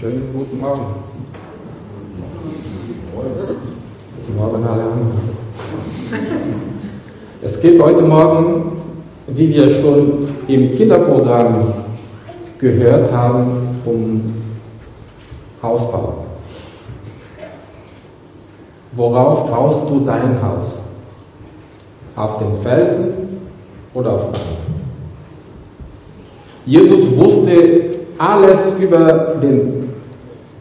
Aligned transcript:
Schönen 0.00 0.32
guten 0.32 0.60
Morgen. 0.60 0.94
Guten 4.26 4.38
Morgen 4.38 4.64
alle. 4.64 4.84
Es 7.42 7.60
geht 7.60 7.82
heute 7.82 8.02
Morgen, 8.02 8.80
wie 9.26 9.48
wir 9.48 9.68
schon 9.70 10.28
im 10.46 10.76
Kinderprogramm 10.76 11.72
gehört 12.60 13.10
haben, 13.10 13.80
um 13.84 14.34
Hausbau. 15.60 16.26
Worauf 18.92 19.50
baust 19.50 19.90
du 19.90 20.04
dein 20.06 20.40
Haus? 20.40 20.66
Auf 22.14 22.38
den 22.38 22.62
Felsen 22.62 23.08
oder 23.94 24.12
auf 24.12 24.22
Sand? 24.26 24.58
Jesus 26.66 27.16
wusste 27.16 27.98
alles 28.18 28.60
über 28.78 29.36
den, 29.40 29.87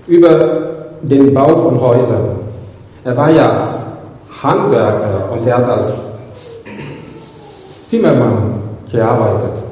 über 0.08 0.78
den 1.02 1.34
Bau 1.34 1.55
von 1.55 1.80
Häusern. 1.80 2.38
Er 3.04 3.16
war 3.16 3.31
ja 3.31 3.77
Handwerker 4.41 5.30
und 5.31 5.48
er 5.48 5.58
hat 5.58 5.70
als 5.70 6.00
Zimmermann 7.90 8.62
gearbeitet. 8.91 9.64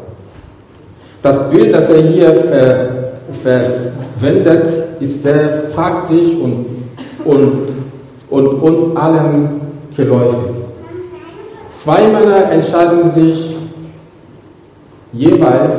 Das 1.22 1.50
Bild, 1.50 1.74
das 1.74 1.90
er 1.90 2.02
hier 2.02 2.34
ver, 2.34 2.88
verwendet, 3.42 4.68
ist 5.00 5.24
sehr 5.24 5.64
praktisch 5.74 6.34
und, 6.42 6.66
und, 7.26 7.70
und 8.30 8.48
uns 8.48 8.96
allen 8.96 9.62
geläufig. 9.96 10.52
Zwei 11.84 12.08
Männer 12.08 12.52
entscheiden 12.52 13.12
sich 13.12 13.56
jeweils 15.14 15.74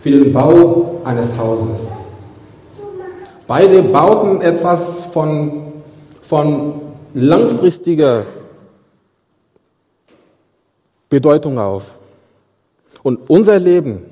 für 0.00 0.10
den 0.10 0.32
Bau 0.32 1.00
eines 1.04 1.28
Hauses. 1.38 1.91
Beide 3.54 3.82
bauten 3.82 4.40
etwas 4.40 5.04
von, 5.12 5.82
von 6.22 6.80
langfristiger 7.12 8.24
Bedeutung 11.10 11.58
auf. 11.58 11.98
Und 13.02 13.28
unser 13.28 13.58
Leben 13.58 14.06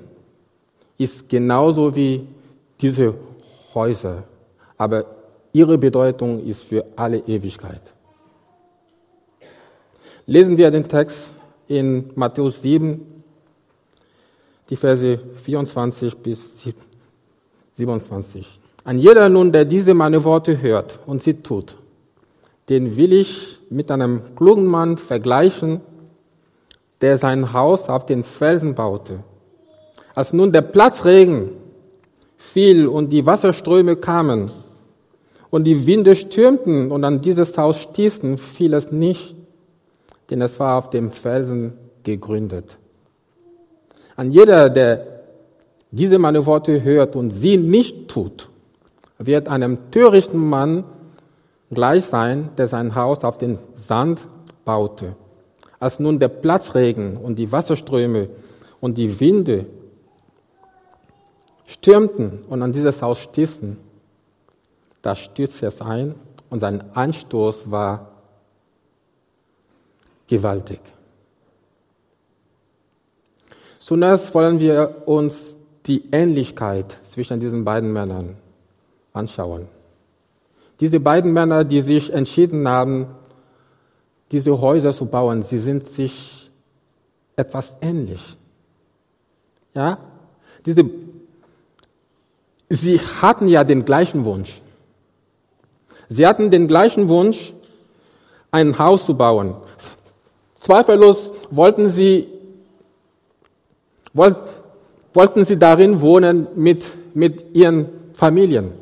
ist 0.99 1.27
genauso 1.27 1.97
wie 1.97 2.27
diese 2.83 3.15
Häuser, 3.75 4.25
aber 4.77 5.07
ihre 5.55 5.79
Bedeutung 5.79 6.45
ist 6.45 6.65
für 6.65 6.85
alle 6.95 7.21
Ewigkeit. 7.21 7.81
Lesen 10.27 10.59
wir 10.59 10.71
den 10.71 10.87
Text 10.87 11.33
in 11.67 12.11
Matthäus 12.15 12.61
7, 12.61 13.25
die 14.69 14.77
Verse 14.77 15.19
24 15.43 16.15
bis 16.19 16.63
27. 17.79 18.60
An 18.85 18.99
jeder 18.99 19.29
nun, 19.29 19.53
der 19.53 19.65
diese 19.65 19.95
meine 19.95 20.25
Worte 20.25 20.61
hört 20.61 21.01
und 21.07 21.23
sie 21.23 21.35
tut, 21.35 21.77
den 22.69 22.97
will 22.97 23.13
ich 23.13 23.59
mit 23.69 23.91
einem 23.91 24.35
klugen 24.37 24.67
Mann 24.67 24.97
vergleichen, 24.97 25.81
der 27.01 27.19
sein 27.19 27.53
Haus 27.53 27.89
auf 27.89 28.07
den 28.07 28.25
Felsen 28.25 28.75
baute. 28.75 29.21
Als 30.15 30.33
nun 30.33 30.53
der 30.53 30.63
Platzregen 30.63 31.51
fiel 32.37 32.87
und 32.87 33.11
die 33.11 33.27
Wasserströme 33.27 33.97
kamen 33.97 34.51
und 35.51 35.65
die 35.65 35.87
Winde 35.87 36.17
stürmten 36.17 36.91
und 36.91 37.05
an 37.05 37.21
dieses 37.21 37.57
Haus 37.57 37.81
stießen, 37.81 38.39
fiel 38.39 38.75
es 38.75 38.93
nicht, 38.93 39.35
denn 40.31 40.43
es 40.43 40.59
war 40.61 40.79
auf 40.79 40.91
dem 40.91 41.11
Felsen 41.11 41.73
gegründet. 42.03 42.77
An 44.17 44.31
jeder, 44.31 44.71
der 44.71 45.07
diese 45.91 46.19
meine 46.19 46.45
Worte 46.47 46.83
hört 46.83 47.17
und 47.17 47.31
sie 47.31 47.57
nicht 47.57 48.09
tut, 48.09 48.50
wird 49.21 49.49
einem 49.49 49.91
törichten 49.91 50.39
Mann 50.39 50.85
gleich 51.71 52.07
sein, 52.07 52.49
der 52.57 52.69
sein 52.69 52.95
Haus 52.95 53.23
auf 53.23 53.39
den 53.39 53.59
Sand 53.75 54.27
baute. 54.65 55.15
Als 55.79 56.01
nun 56.01 56.19
der 56.19 56.29
Platzregen 56.29 57.17
und 57.17 57.37
die 57.37 57.53
Wasserströme 57.53 58.31
und 58.81 58.97
die 58.97 59.21
Winde 59.21 59.67
stürmten 61.67 62.45
und 62.49 62.63
an 62.63 62.73
dieses 62.73 63.01
Haus 63.03 63.19
stießen, 63.21 63.77
da 65.03 65.15
stürzte 65.15 65.67
es 65.67 65.81
ein 65.81 66.15
und 66.49 66.59
sein 66.59 66.83
Anstoß 66.95 67.71
war 67.71 68.09
gewaltig. 70.27 70.81
Zunächst 73.79 74.35
wollen 74.35 74.61
wir 74.61 75.03
uns 75.07 75.57
die 75.87 76.11
Ähnlichkeit 76.13 76.99
zwischen 77.03 77.41
diesen 77.41 77.65
beiden 77.65 77.93
Männern 77.93 78.37
anschauen. 79.13 79.69
Diese 80.81 81.01
beiden 81.01 81.33
Männer, 81.33 81.65
die 81.65 81.81
sich 81.83 82.13
entschieden 82.13 82.67
haben, 82.69 83.07
diese 84.33 84.61
Häuser 84.61 84.93
zu 84.93 85.07
bauen, 85.07 85.43
sie 85.43 85.59
sind 85.59 85.85
sich 85.85 86.51
etwas 87.37 87.75
ähnlich. 87.81 88.37
Ja? 89.75 89.99
Diese, 90.65 90.85
sie 92.69 92.99
hatten 92.99 93.49
ja 93.49 93.65
den 93.65 93.85
gleichen 93.85 94.25
Wunsch. 94.25 94.61
Sie 96.09 96.27
hatten 96.27 96.51
den 96.51 96.69
gleichen 96.69 97.09
Wunsch, 97.09 97.53
ein 98.51 98.79
Haus 98.79 99.07
zu 99.07 99.17
bauen. 99.17 99.55
Zweifellos 100.61 101.33
wollten 101.51 101.89
sie 101.89 102.27
wollten 104.13 105.45
sie 105.45 105.57
darin 105.57 106.01
wohnen 106.01 106.49
mit, 106.57 106.85
mit 107.15 107.55
ihren 107.55 107.87
Familien. 108.15 108.73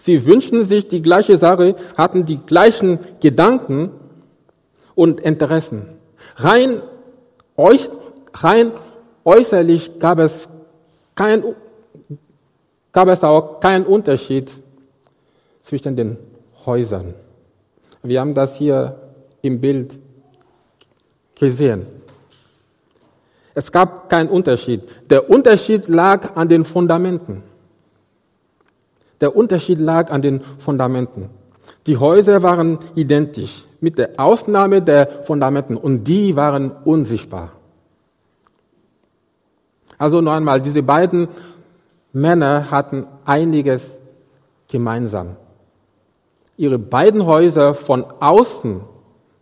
Sie 0.00 0.24
wünschten 0.24 0.64
sich 0.64 0.88
die 0.88 1.02
gleiche 1.02 1.36
Sache, 1.36 1.76
hatten 1.94 2.24
die 2.24 2.38
gleichen 2.38 2.98
Gedanken 3.20 3.90
und 4.94 5.20
Interessen. 5.20 5.82
Rein, 6.36 6.80
rein 8.34 8.72
äußerlich 9.24 9.98
gab 9.98 10.18
es, 10.18 10.48
kein, 11.14 11.44
gab 12.92 13.08
es 13.08 13.22
auch 13.22 13.60
keinen 13.60 13.84
Unterschied 13.84 14.50
zwischen 15.60 15.96
den 15.96 16.16
Häusern. 16.64 17.14
Wir 18.02 18.20
haben 18.20 18.34
das 18.34 18.56
hier 18.56 18.98
im 19.42 19.60
Bild 19.60 19.98
gesehen. 21.34 21.84
Es 23.54 23.70
gab 23.70 24.08
keinen 24.08 24.30
Unterschied. 24.30 24.82
Der 25.10 25.28
Unterschied 25.28 25.88
lag 25.88 26.36
an 26.36 26.48
den 26.48 26.64
Fundamenten. 26.64 27.42
Der 29.20 29.36
Unterschied 29.36 29.78
lag 29.78 30.10
an 30.10 30.22
den 30.22 30.40
Fundamenten. 30.58 31.30
Die 31.86 31.96
Häuser 31.96 32.42
waren 32.42 32.78
identisch, 32.94 33.64
mit 33.80 33.98
der 33.98 34.10
Ausnahme 34.18 34.82
der 34.82 35.24
Fundamenten, 35.24 35.76
und 35.76 36.04
die 36.04 36.36
waren 36.36 36.70
unsichtbar. 36.84 37.52
Also 39.98 40.20
noch 40.20 40.32
einmal, 40.32 40.60
diese 40.60 40.82
beiden 40.82 41.28
Männer 42.12 42.70
hatten 42.70 43.06
einiges 43.24 43.98
gemeinsam. 44.68 45.36
Ihre 46.56 46.78
beiden 46.78 47.26
Häuser 47.26 47.74
von 47.74 48.04
außen 48.20 48.80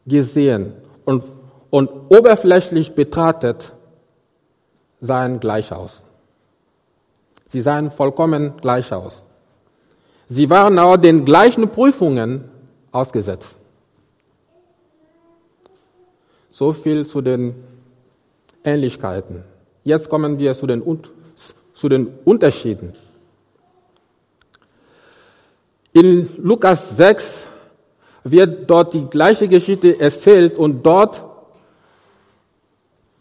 gesehen 0.06 0.72
und, 1.04 1.24
und 1.70 1.90
oberflächlich 2.08 2.94
betrachtet 2.94 3.74
sahen 5.00 5.38
gleich 5.40 5.72
aus. 5.72 6.04
Sie 7.44 7.62
sahen 7.62 7.90
vollkommen 7.90 8.54
gleich 8.60 8.92
aus. 8.92 9.27
Sie 10.28 10.50
waren 10.50 10.78
auch 10.78 10.98
den 10.98 11.24
gleichen 11.24 11.70
Prüfungen 11.70 12.44
ausgesetzt. 12.92 13.56
So 16.50 16.72
viel 16.72 17.06
zu 17.06 17.22
den 17.22 17.54
Ähnlichkeiten. 18.62 19.42
Jetzt 19.84 20.10
kommen 20.10 20.38
wir 20.38 20.52
zu 20.54 20.66
den, 20.66 20.82
zu 21.72 21.88
den 21.88 22.08
Unterschieden. 22.24 22.92
In 25.92 26.28
Lukas 26.36 26.96
6 26.96 27.46
wird 28.24 28.68
dort 28.70 28.92
die 28.92 29.06
gleiche 29.06 29.48
Geschichte 29.48 29.98
erzählt 29.98 30.58
und 30.58 30.84
dort, 30.84 31.24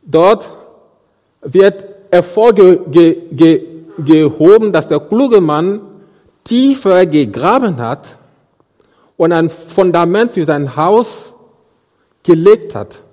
dort 0.01 0.51
wird 1.41 1.85
hervorgehoben, 2.11 4.73
dass 4.73 4.89
der 4.89 4.99
kluge 4.99 5.39
Mann 5.39 5.86
tiefer 6.47 7.05
gegraben 7.05 7.77
hat 7.77 8.17
und 9.17 9.31
ein 9.33 9.49
Fundament 9.49 10.31
für 10.31 10.45
sein 10.45 10.75
Haus 10.75 11.33
gelegt 12.23 12.73
hat. 12.73 13.03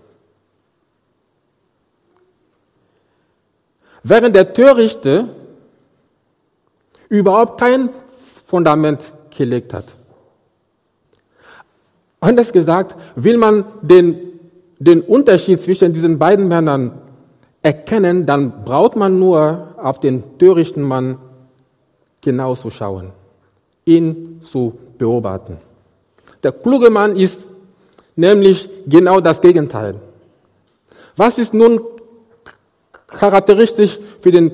Während 4.02 4.36
der 4.36 4.52
Törichte 4.52 5.28
überhaupt 7.08 7.58
kein 7.58 7.90
Fundament 8.46 9.00
gelegt 9.36 9.72
hat. 9.72 9.86
Anders 12.20 12.52
gesagt, 12.52 12.96
will 13.16 13.36
man 13.36 13.64
den, 13.82 14.40
den 14.78 15.00
Unterschied 15.00 15.60
zwischen 15.60 15.92
diesen 15.92 16.19
beiden 16.19 16.48
Männern 16.48 17.00
erkennen, 17.62 18.26
dann 18.26 18.64
braucht 18.64 18.96
man 18.96 19.19
nur 19.19 19.75
auf 19.76 20.00
den 20.00 20.38
törichten 20.38 20.82
Mann 20.82 21.19
genau 22.20 22.54
zu 22.54 22.70
schauen, 22.70 23.12
ihn 23.84 24.40
zu 24.42 24.78
beobachten. 24.98 25.58
Der 26.42 26.52
kluge 26.52 26.90
Mann 26.90 27.16
ist 27.16 27.38
nämlich 28.16 28.69
genau 28.86 29.20
das 29.20 29.40
Gegenteil. 29.40 30.00
Was 31.16 31.38
ist 31.38 31.54
nun 31.54 31.81
charakteristisch 33.06 33.98
für 34.20 34.31
den 34.31 34.52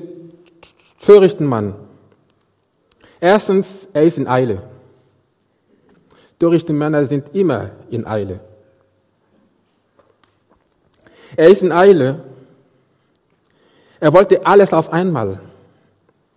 törichten 0.99 1.45
Mann? 1.45 1.75
Erstens, 3.19 3.87
er 3.93 4.03
ist 4.03 4.17
in 4.17 4.27
Eile. 4.27 4.63
Törichte 6.39 6.73
Männer 6.73 7.05
sind 7.05 7.35
immer 7.35 7.69
in 7.89 8.05
Eile. 8.07 8.39
Er 11.35 11.49
ist 11.49 11.61
in 11.61 11.71
Eile. 11.71 12.23
Er 13.99 14.11
wollte 14.11 14.45
alles 14.45 14.73
auf 14.73 14.91
einmal 14.91 15.39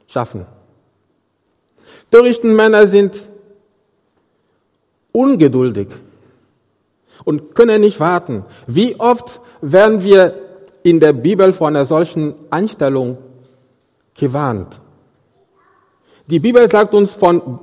schaffen. 0.07 0.47
Törichten 2.15 2.55
Männer 2.55 2.87
sind 2.87 3.29
ungeduldig 5.11 5.89
und 7.25 7.57
können 7.57 7.81
nicht 7.81 7.99
warten. 7.99 8.45
Wie 8.69 9.01
oft 9.01 9.41
werden 9.61 10.05
wir 10.05 10.39
in 10.85 11.01
der 11.01 11.13
Bibel 11.13 11.53
vor 11.53 11.67
einer 11.67 11.85
solchen 11.85 12.37
Einstellung 12.51 13.19
gewarnt? 14.15 14.81
Die 16.29 16.39
Bibel 16.39 16.71
sagt 16.71 16.95
uns 16.95 17.11
von 17.11 17.59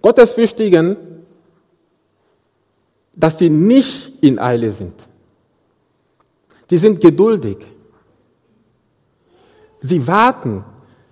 Gottesfürchtigen, 0.00 0.96
dass 3.12 3.38
sie 3.38 3.50
nicht 3.50 4.10
in 4.24 4.38
Eile 4.38 4.70
sind. 4.70 5.06
Die 6.70 6.78
sind 6.78 6.98
geduldig. 7.02 7.58
Sie 9.80 10.06
warten. 10.06 10.64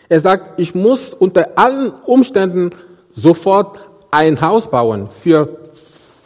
Er 0.08 0.20
sagt, 0.20 0.60
ich 0.60 0.76
muss 0.76 1.16
unter 1.16 1.58
allen 1.58 1.92
Umständen 2.06 2.70
sofort 3.10 3.80
ein 4.12 4.40
Haus 4.40 4.70
bauen. 4.70 5.10
Für 5.10 5.59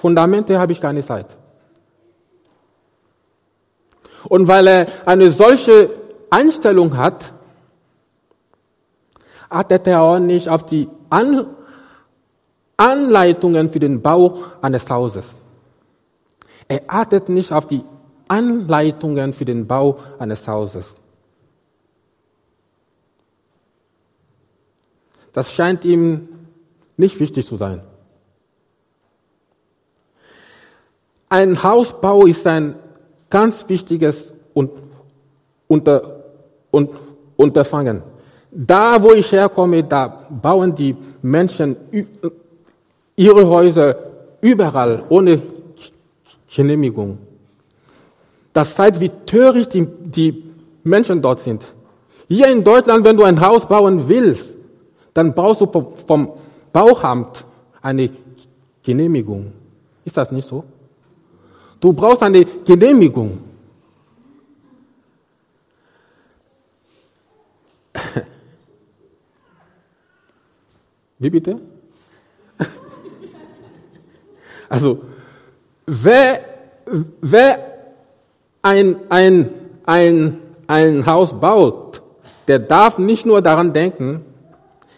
Fundamente 0.04 0.60
habe 0.60 0.74
ich 0.74 0.82
keine 0.82 1.02
Zeit. 1.02 1.28
Und 4.28 4.50
weil 4.50 4.68
er 4.68 4.88
eine 5.06 5.32
solche 5.32 5.92
Einstellung 6.30 6.98
hat, 6.98 7.32
achtet 9.48 9.88
er 9.88 10.02
auch 10.02 10.20
nicht 10.20 10.50
auf 10.50 10.66
die 10.66 10.90
An 11.10 11.56
Anleitungen 12.76 13.70
für 13.70 13.80
den 13.80 14.02
Bau 14.02 14.40
eines 14.62 14.90
Hauses. 14.90 15.26
Er 16.68 16.82
achtet 16.88 17.30
nicht 17.30 17.54
auf 17.54 17.66
die 17.66 17.86
Anleitungen 18.28 19.32
für 19.32 19.46
den 19.46 19.68
Bau 19.68 20.00
eines 20.20 20.46
Hauses. 20.50 20.98
Das 25.32 25.54
scheint 25.54 25.86
ihm 25.86 26.28
nicht 26.98 27.22
wichtig 27.22 27.48
zu 27.48 27.56
sein. 27.56 27.84
Ein 31.34 31.64
Hausbau 31.64 32.28
ist 32.28 32.46
ein 32.46 32.76
ganz 33.28 33.68
wichtiges 33.68 34.36
Unter, 35.68 36.26
Unterfangen. 37.36 38.04
Da, 38.52 39.02
wo 39.02 39.14
ich 39.14 39.32
herkomme, 39.32 39.84
da 39.84 40.28
bauen 40.30 40.76
die 40.76 40.96
Menschen 41.24 41.76
ihre 43.16 43.48
Häuser 43.48 43.96
überall 44.42 45.02
ohne 45.10 45.42
Genehmigung. 46.56 47.18
Das 48.54 48.76
zeigt, 48.76 49.00
wie 49.00 49.10
töricht 49.26 49.74
die, 49.74 49.88
die 49.88 50.44
Menschen 50.84 51.20
dort 51.20 51.40
sind. 51.40 51.64
Hier 52.28 52.46
in 52.46 52.64
Deutschland, 52.64 53.04
wenn 53.06 53.18
du 53.18 53.24
ein 53.24 53.42
Haus 53.42 53.68
bauen 53.68 54.08
willst, 54.08 54.52
dann 55.16 55.34
brauchst 55.34 55.62
du 55.62 55.94
vom 56.06 56.34
Bauamt 56.72 57.44
eine 57.82 58.12
Genehmigung. 58.84 59.52
Ist 60.06 60.16
das 60.16 60.32
nicht 60.32 60.48
so? 60.48 60.64
Du 61.84 61.92
brauchst 61.92 62.24
eine 62.24 62.46
Genehmigung. 62.46 63.40
Wie 71.20 71.30
bitte? 71.30 71.60
Also, 74.70 75.02
wer, 75.86 76.40
wer 77.20 77.60
ein, 78.62 78.96
ein, 79.10 79.50
ein, 79.86 80.40
ein 80.68 81.06
Haus 81.06 81.38
baut, 81.38 82.02
der 82.48 82.60
darf 82.60 82.98
nicht 82.98 83.26
nur 83.26 83.42
daran 83.42 83.74
denken, 83.74 84.24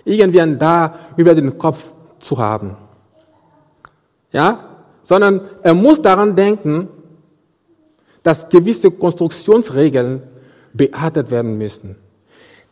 irgendwie 0.04 0.40
ein 0.40 0.60
Da 0.60 1.00
über 1.18 1.34
den 1.34 1.58
Kopf 1.58 1.92
zu 2.20 2.38
haben. 2.38 2.78
Ja? 4.32 4.65
Sondern 5.06 5.50
er 5.62 5.74
muss 5.74 6.02
daran 6.02 6.36
denken, 6.36 6.90
dass 8.24 8.50
gewisse 8.50 8.90
Konstruktionsregeln 8.90 10.24
beachtet 10.74 11.30
werden 11.30 11.58
müssen. 11.58 11.96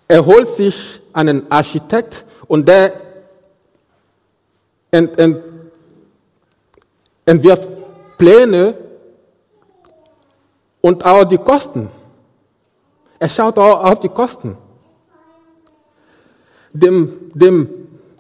Er 0.08 0.26
holt 0.26 0.50
sich 0.50 1.00
einen 1.14 1.50
Architekt 1.52 2.26
und 2.48 2.68
der 2.68 2.94
ent, 4.90 5.18
ent, 5.18 5.38
entwirft 7.26 7.70
Pläne 8.18 8.76
und 10.82 11.06
auch 11.06 11.24
die 11.24 11.38
Kosten. 11.38 11.90
Er 13.20 13.30
schaut 13.30 13.58
auch 13.60 13.84
auf 13.84 14.00
die 14.00 14.10
Kosten. 14.10 14.58
Dem, 16.74 17.32
dem 17.36 17.70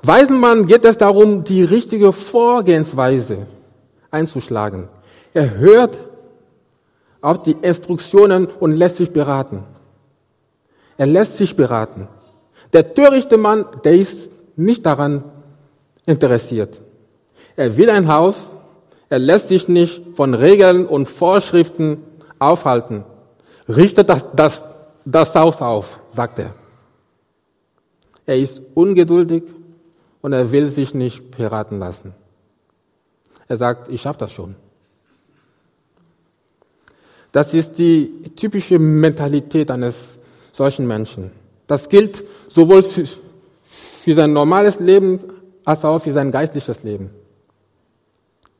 weisen 0.04 0.40
Mann 0.40 0.68
geht 0.68 0.86
es 0.86 0.98
darum, 0.98 1.44
die 1.44 1.64
richtige 1.64 2.14
Vorgehensweise 2.14 3.48
einzuschlagen. 4.14 4.88
Er 5.34 5.58
hört 5.58 5.98
auf 7.22 7.42
die 7.44 7.56
Instruktionen 7.62 8.48
und 8.48 8.72
lässt 8.72 8.98
sich 8.98 9.12
beraten. 9.12 9.64
Er 10.98 11.08
lässt 11.08 11.38
sich 11.38 11.56
beraten. 11.56 12.08
Der 12.74 12.94
törichte 12.94 13.38
Mann, 13.38 13.66
der 13.84 13.94
ist 13.94 14.30
nicht 14.56 14.86
daran 14.86 15.24
interessiert. 16.06 16.82
Er 17.56 17.78
will 17.78 17.90
ein 17.90 18.08
Haus, 18.08 18.54
er 19.10 19.20
lässt 19.20 19.48
sich 19.48 19.68
nicht 19.68 20.04
von 20.16 20.34
Regeln 20.34 20.86
und 20.86 21.08
Vorschriften 21.08 22.04
aufhalten. 22.40 23.06
Richtet 23.68 24.10
das, 24.10 24.26
das, 24.36 24.64
das 25.06 25.34
Haus 25.36 25.62
auf, 25.62 26.00
sagt 26.12 26.40
er. 26.40 26.54
Er 28.26 28.38
ist 28.38 28.62
ungeduldig 28.74 29.44
und 30.22 30.34
er 30.34 30.52
will 30.52 30.70
sich 30.70 30.94
nicht 30.94 31.38
beraten 31.38 31.78
lassen. 31.78 32.14
Er 33.48 33.58
sagt, 33.58 33.90
ich 33.90 34.02
schaffe 34.02 34.20
das 34.20 34.32
schon. 34.32 34.56
Das 37.32 37.54
ist 37.54 37.78
die 37.80 38.32
typische 38.36 38.78
Mentalität 38.78 39.72
eines 39.72 39.96
solchen 40.52 40.88
Menschen. 40.88 41.32
Das 41.68 41.90
gilt 41.90 42.24
sowohl 42.48 42.84
für, 42.84 44.14
sein 44.14 44.34
normales 44.34 44.80
Leben 44.80 45.20
als 45.66 45.84
auch 45.84 46.00
für 46.00 46.14
sein 46.14 46.32
geistliches 46.32 46.84
Leben. 46.84 47.10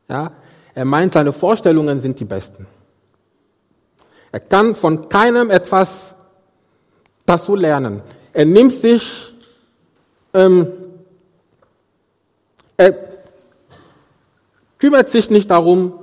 Ja, 0.10 0.32
er 0.74 0.86
meint, 0.86 1.14
seine 1.14 1.32
Vorstellungen 1.32 2.00
sind 2.00 2.20
die 2.20 2.26
besten. 2.26 2.66
Er 4.32 4.40
kann 4.40 4.74
von 4.74 5.08
keinem 5.08 5.52
etwas 5.52 6.16
dazu 7.26 7.56
lernen. 7.56 8.02
Er 8.34 8.46
nimmt 8.46 8.72
sich, 8.72 9.34
ähm, 10.34 10.68
er 12.76 13.13
kümmert 14.84 15.08
sich 15.08 15.30
nicht 15.30 15.50
darum, 15.50 15.94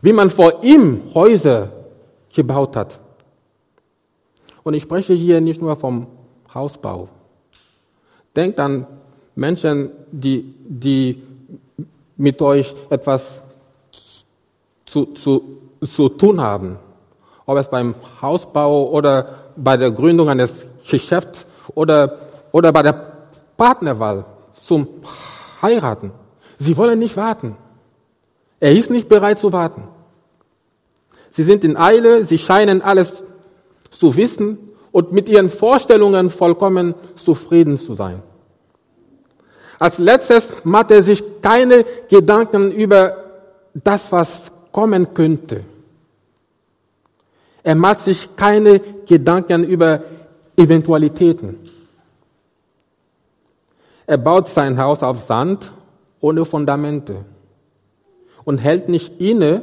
wie 0.00 0.14
man 0.14 0.30
vor 0.30 0.64
ihm 0.64 1.02
Häuser 1.12 1.70
gebaut 2.34 2.76
hat. 2.76 2.98
Und 4.62 4.72
ich 4.72 4.84
spreche 4.84 5.12
hier 5.12 5.42
nicht 5.42 5.60
nur 5.60 5.76
vom 5.76 6.06
Hausbau. 6.54 7.10
Denkt 8.34 8.58
an 8.58 8.86
Menschen, 9.34 9.90
die, 10.10 10.54
die 10.66 11.22
mit 12.16 12.40
euch 12.40 12.74
etwas 12.88 13.42
zu, 14.86 15.04
zu, 15.12 15.58
zu 15.82 16.08
tun 16.08 16.40
haben. 16.40 16.78
Ob 17.44 17.58
es 17.58 17.68
beim 17.68 17.94
Hausbau 18.22 18.88
oder 18.88 19.52
bei 19.56 19.76
der 19.76 19.90
Gründung 19.90 20.30
eines 20.30 20.54
Geschäfts 20.88 21.44
oder, 21.74 22.18
oder 22.50 22.72
bei 22.72 22.82
der 22.82 22.94
Partnerwahl 23.58 24.24
zum 24.54 24.88
Heiraten. 25.60 26.21
Sie 26.62 26.76
wollen 26.76 27.00
nicht 27.00 27.16
warten. 27.16 27.56
Er 28.60 28.70
ist 28.70 28.88
nicht 28.88 29.08
bereit 29.08 29.40
zu 29.40 29.52
warten. 29.52 29.82
Sie 31.30 31.42
sind 31.42 31.64
in 31.64 31.76
Eile, 31.76 32.24
sie 32.24 32.38
scheinen 32.38 32.82
alles 32.82 33.24
zu 33.90 34.14
wissen 34.14 34.58
und 34.92 35.12
mit 35.12 35.28
ihren 35.28 35.50
Vorstellungen 35.50 36.30
vollkommen 36.30 36.94
zufrieden 37.16 37.78
zu 37.78 37.94
sein. 37.94 38.22
Als 39.80 39.98
letztes 39.98 40.64
macht 40.64 40.92
er 40.92 41.02
sich 41.02 41.24
keine 41.40 41.84
Gedanken 42.08 42.70
über 42.70 43.16
das, 43.74 44.12
was 44.12 44.52
kommen 44.70 45.14
könnte. 45.14 45.64
Er 47.64 47.74
macht 47.74 48.00
sich 48.00 48.36
keine 48.36 48.78
Gedanken 49.06 49.64
über 49.64 50.02
Eventualitäten. 50.56 51.58
Er 54.06 54.18
baut 54.18 54.46
sein 54.46 54.78
Haus 54.78 55.02
auf 55.02 55.18
Sand 55.22 55.72
ohne 56.22 56.46
Fundamente 56.46 57.26
und 58.44 58.58
hält 58.58 58.88
nicht 58.88 59.20
inne 59.20 59.62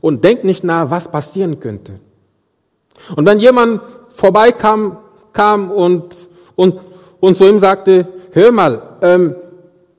und 0.00 0.24
denkt 0.24 0.44
nicht 0.44 0.64
nach, 0.64 0.90
was 0.90 1.10
passieren 1.10 1.60
könnte. 1.60 2.00
Und 3.14 3.26
wenn 3.26 3.38
jemand 3.38 3.82
vorbeikam 4.10 4.96
kam 5.32 5.70
und, 5.70 6.14
und, 6.56 6.80
und 7.20 7.36
zu 7.36 7.46
ihm 7.46 7.58
sagte, 7.58 8.08
hör 8.32 8.52
mal, 8.52 8.96
ähm, 9.02 9.34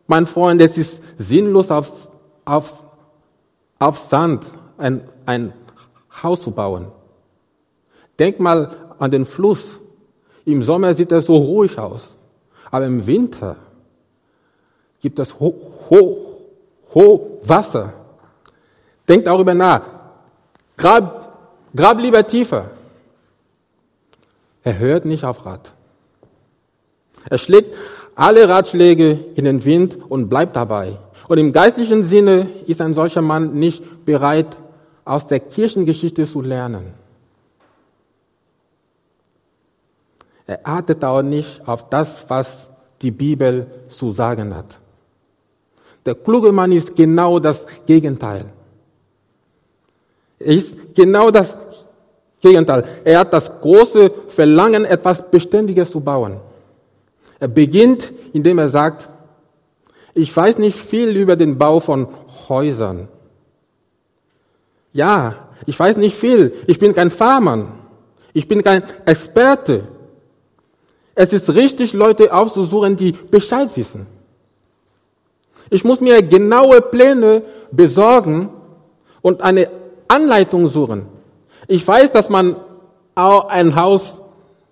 mein 0.07 0.25
Freund, 0.25 0.61
es 0.61 0.77
ist 0.77 0.99
sinnlos 1.17 1.69
auf, 1.69 1.91
auf, 2.45 2.83
auf 3.77 3.99
Sand 3.99 4.45
ein, 4.77 5.01
ein 5.25 5.53
Haus 6.23 6.41
zu 6.41 6.51
bauen. 6.51 6.87
Denk 8.19 8.39
mal 8.39 8.75
an 8.99 9.11
den 9.11 9.25
Fluss. 9.25 9.79
Im 10.45 10.63
Sommer 10.63 10.93
sieht 10.93 11.11
er 11.11 11.21
so 11.21 11.35
ruhig 11.35 11.77
aus. 11.77 12.15
Aber 12.69 12.85
im 12.85 13.05
Winter 13.05 13.57
gibt 15.01 15.19
es 15.19 15.39
hoch, 15.39 15.55
hoch, 15.89 16.17
hoch 16.93 17.21
Wasser. 17.43 17.93
Denk 19.07 19.25
darüber 19.25 19.53
nach. 19.53 19.81
Grab, 20.77 21.37
grab 21.75 21.99
lieber 21.99 22.25
tiefer. 22.25 22.69
Er 24.63 24.77
hört 24.77 25.05
nicht 25.05 25.23
auf 25.23 25.45
Rat. 25.45 25.73
Er 27.29 27.37
schlägt 27.37 27.75
alle 28.15 28.47
Ratschläge 28.47 29.19
in 29.35 29.45
den 29.45 29.65
Wind 29.65 29.97
und 30.09 30.29
bleibt 30.29 30.55
dabei. 30.55 30.97
Und 31.27 31.37
im 31.37 31.53
geistlichen 31.53 32.03
Sinne 32.03 32.49
ist 32.67 32.81
ein 32.81 32.93
solcher 32.93 33.21
Mann 33.21 33.53
nicht 33.53 34.05
bereit, 34.05 34.57
aus 35.05 35.27
der 35.27 35.39
Kirchengeschichte 35.39 36.25
zu 36.25 36.41
lernen. 36.41 36.93
Er 40.45 40.59
achtet 40.63 41.03
auch 41.03 41.21
nicht 41.21 41.67
auf 41.67 41.89
das, 41.89 42.29
was 42.29 42.69
die 43.01 43.11
Bibel 43.11 43.67
zu 43.87 44.11
sagen 44.11 44.55
hat. 44.55 44.80
Der 46.05 46.15
kluge 46.15 46.51
Mann 46.51 46.71
ist 46.71 46.95
genau 46.95 47.39
das 47.39 47.65
Gegenteil. 47.85 48.45
Er 50.39 50.53
ist 50.53 50.75
genau 50.95 51.29
das 51.29 51.55
Gegenteil. 52.41 52.83
Er 53.03 53.19
hat 53.19 53.33
das 53.33 53.51
große 53.59 54.11
Verlangen, 54.29 54.85
etwas 54.85 55.29
Beständiges 55.29 55.91
zu 55.91 55.99
bauen. 55.99 56.39
Er 57.39 57.47
beginnt, 57.47 58.11
indem 58.33 58.57
er 58.57 58.69
sagt, 58.69 59.09
ich 60.13 60.35
weiß 60.35 60.57
nicht 60.57 60.77
viel 60.77 61.15
über 61.15 61.35
den 61.35 61.57
Bau 61.57 61.79
von 61.79 62.07
Häusern. 62.49 63.07
Ja, 64.93 65.49
ich 65.65 65.79
weiß 65.79 65.97
nicht 65.97 66.15
viel. 66.15 66.53
Ich 66.67 66.79
bin 66.79 66.93
kein 66.93 67.11
Farmer. 67.11 67.67
Ich 68.33 68.47
bin 68.47 68.63
kein 68.63 68.83
Experte. 69.05 69.87
Es 71.15 71.33
ist 71.33 71.53
richtig, 71.53 71.93
Leute 71.93 72.33
aufzusuchen, 72.33 72.95
die 72.95 73.11
Bescheid 73.11 73.69
wissen. 73.75 74.07
Ich 75.73 75.85
muss 75.85 76.01
mir 76.01 76.21
genaue 76.21 76.81
Pläne 76.81 77.43
besorgen 77.71 78.49
und 79.21 79.41
eine 79.41 79.69
Anleitung 80.09 80.67
suchen. 80.67 81.07
Ich 81.65 81.87
weiß, 81.87 82.11
dass 82.11 82.29
man 82.29 82.57
auch 83.15 83.47
ein 83.47 83.73
Haus 83.75 84.21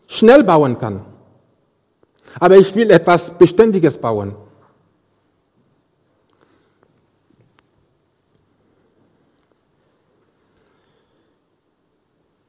schnell 0.08 0.44
bauen 0.44 0.78
kann. 0.78 1.06
Aber 2.38 2.58
ich 2.58 2.76
will 2.76 2.92
etwas 2.92 3.32
Beständiges 3.38 3.98
bauen. 3.98 4.36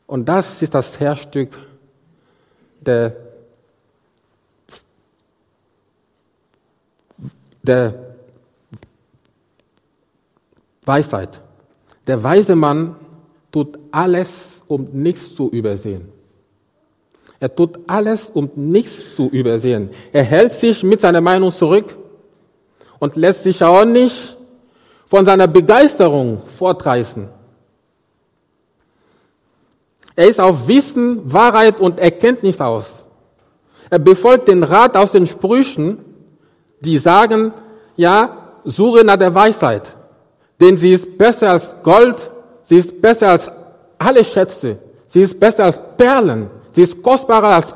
Und 0.09 0.29
das 0.29 0.61
ist 0.61 0.75
das 0.75 0.99
Herzstück 0.99 1.57
der, 2.81 3.15
der 7.63 8.10
Weisheit. 10.95 11.41
Der 12.09 12.19
weise 12.23 12.57
Mann 12.57 12.97
tut 13.53 13.79
alles, 13.93 14.29
um 14.67 14.89
nichts 14.93 15.35
zu 15.37 15.49
übersehen. 15.49 16.09
Er 17.39 17.55
tut 17.55 17.79
alles, 17.87 18.31
um 18.31 18.51
nichts 18.55 19.15
zu 19.17 19.31
übersehen. 19.31 19.91
Er 20.13 20.25
hält 20.25 20.53
sich 20.53 20.83
mit 20.83 21.01
seiner 21.01 21.21
Meinung 21.21 21.53
zurück 21.53 21.97
und 22.99 23.17
lässt 23.17 23.45
sich 23.45 23.63
auch 23.63 23.85
nicht 23.85 24.37
von 25.07 25.25
seiner 25.25 25.49
Begeisterung 25.49 26.43
fortreißen. 26.59 27.29
Er 30.17 30.29
ist 30.29 30.41
auf 30.41 30.69
Wissen, 30.69 31.33
Wahrheit 31.33 31.81
und 31.81 31.99
Erkenntnis 31.99 32.61
aus. 32.61 33.07
Er 33.89 33.99
befolgt 33.99 34.49
den 34.49 34.63
Rat 34.63 34.97
aus 34.97 35.13
den 35.13 35.27
Sprüchen, 35.27 35.99
die 36.81 36.99
sagen, 36.99 37.53
ja, 37.97 38.19
suche 38.65 39.05
nach 39.05 39.17
der 39.17 39.35
Weisheit, 39.35 39.97
denn 40.61 40.77
sie 40.77 40.93
ist 40.93 41.17
besser 41.17 41.53
als 41.53 41.75
Gold, 41.83 42.31
sie 42.65 42.77
ist 42.77 43.01
besser 43.01 43.31
als 43.31 43.51
alle 43.99 44.25
Schätze, 44.25 44.79
sie 45.09 45.23
ist 45.23 45.41
besser 45.41 45.65
als 45.65 45.81
Perlen, 45.97 46.51
sie 46.73 46.83
ist 46.83 47.03
kostbarer 47.03 47.55
als 47.57 47.75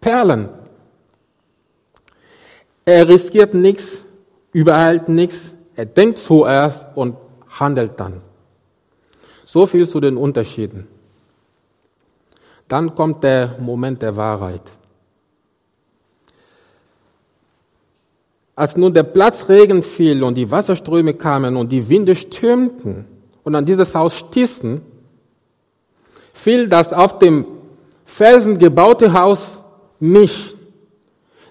Perlen. 0.00 0.48
Er 2.84 3.08
riskiert 3.08 3.54
nichts, 3.54 4.04
überhält 4.52 5.08
nichts, 5.08 5.54
er 5.76 5.86
denkt 5.86 6.18
zuerst 6.18 6.86
und 6.94 7.16
handelt 7.48 7.98
dann. 7.98 8.20
So 9.44 9.66
viel 9.66 9.88
zu 9.88 10.00
den 10.00 10.16
Unterschieden. 10.16 10.86
Dann 12.68 12.94
kommt 12.94 13.22
der 13.22 13.56
Moment 13.60 14.02
der 14.02 14.16
Wahrheit. 14.16 14.62
Als 18.56 18.76
nun 18.76 18.94
der 18.94 19.02
Platzregen 19.02 19.82
fiel 19.82 20.22
und 20.22 20.36
die 20.36 20.50
Wasserströme 20.50 21.14
kamen 21.14 21.56
und 21.56 21.72
die 21.72 21.88
Winde 21.88 22.14
stürmten 22.14 23.06
und 23.42 23.54
an 23.54 23.64
dieses 23.64 23.94
Haus 23.94 24.16
stießen, 24.16 24.80
fiel 26.32 26.68
das 26.68 26.92
auf 26.92 27.18
dem 27.18 27.46
Felsen 28.04 28.58
gebaute 28.58 29.12
Haus 29.12 29.62
nicht, 29.98 30.56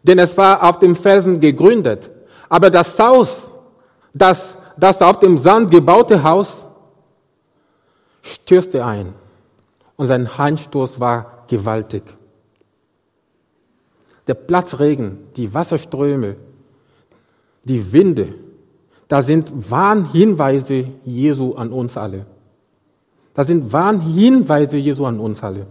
denn 0.03 0.19
es 0.19 0.37
war 0.37 0.63
auf 0.63 0.79
dem 0.79 0.95
Felsen 0.95 1.39
gegründet. 1.41 2.09
Aber 2.47 2.69
das 2.69 2.97
Haus, 2.99 3.51
das, 4.13 4.57
das 4.77 5.01
auf 5.01 5.19
dem 5.19 5.37
Sand 5.37 5.71
gebaute 5.71 6.23
Haus, 6.23 6.55
stürzte 8.21 8.85
ein 8.85 9.13
und 9.97 10.07
sein 10.07 10.37
Handstoß 10.37 10.99
war 10.99 11.43
gewaltig. 11.47 12.03
Der 14.27 14.35
Platzregen, 14.35 15.17
die 15.35 15.53
Wasserströme, 15.53 16.37
die 17.63 17.91
Winde, 17.91 18.35
da 19.07 19.21
sind 19.21 19.69
Warnhinweise 19.69 20.85
Jesu 21.05 21.53
an 21.53 21.71
uns 21.71 21.97
alle. 21.97 22.25
Da 23.33 23.43
sind 23.43 23.71
Warnhinweise 23.71 24.77
Jesu 24.77 25.05
an 25.05 25.19
uns 25.19 25.41
alle. 25.41 25.67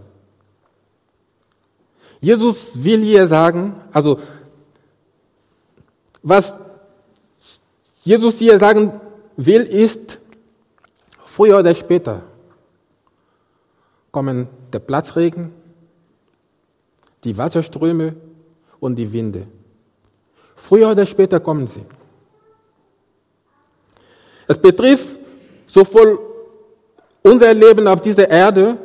Jesus 2.19 2.83
will 2.83 3.01
hier 3.01 3.27
sagen, 3.27 3.75
also 3.91 4.17
was 6.21 6.53
Jesus 8.03 8.37
hier 8.37 8.57
sagen 8.59 8.99
will, 9.35 9.61
ist, 9.63 10.19
früher 11.25 11.59
oder 11.59 11.73
später 11.75 12.23
kommen 14.11 14.47
der 14.71 14.79
Platzregen, 14.79 15.51
die 17.23 17.37
Wasserströme 17.37 18.15
und 18.79 18.95
die 18.95 19.11
Winde. 19.11 19.47
Früher 20.63 20.91
oder 20.91 21.05
später 21.05 21.41
kommen 21.41 21.67
sie. 21.67 21.83
Es 24.47 24.57
betrifft 24.57 25.09
sowohl 25.65 26.17
unser 27.21 27.53
Leben 27.53 27.85
auf 27.85 27.99
dieser 27.99 28.29
Erde 28.29 28.77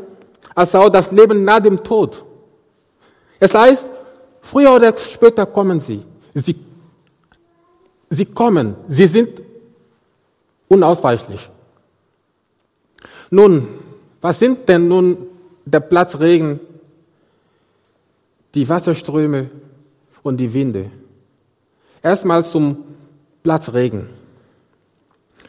als 0.56 0.74
auch 0.74 0.88
das 0.88 1.12
Leben 1.12 1.44
nach 1.44 1.60
dem 1.60 1.84
Tod. 1.84 2.24
Es 3.38 3.54
heißt, 3.54 3.88
früher 4.40 4.74
oder 4.74 4.96
später 4.96 5.46
kommen 5.46 5.78
sie. 5.78 6.02
Sie, 6.34 6.56
sie 8.10 8.26
kommen. 8.26 8.74
Sie 8.88 9.06
sind 9.06 9.40
unausweichlich. 10.66 11.48
Nun, 13.30 13.68
was 14.20 14.36
sind 14.40 14.68
denn 14.68 14.88
nun 14.88 15.28
der 15.64 15.80
Platzregen, 15.80 16.58
die 18.52 18.68
Wasserströme 18.68 19.48
und 20.24 20.38
die 20.38 20.52
Winde? 20.52 20.90
Erstmal 22.08 22.42
zum 22.42 22.84
Platzregen. 23.42 24.08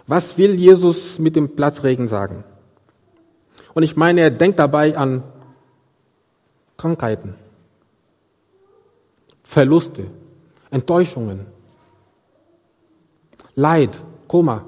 Was 0.07 0.37
will 0.37 0.55
Jesus 0.55 1.17
mit 1.17 1.37
dem 1.37 1.55
Platzregen 1.55 2.09
sagen? 2.09 2.43
Und 3.73 3.83
ich 3.83 3.95
meine, 3.95 4.19
er 4.19 4.29
denkt 4.29 4.59
dabei 4.59 4.97
an 4.97 5.23
Krankheiten, 6.75 7.35
Verluste, 9.41 10.07
Enttäuschungen, 10.69 11.45
Leid, 13.55 13.97
Kummer. 14.27 14.65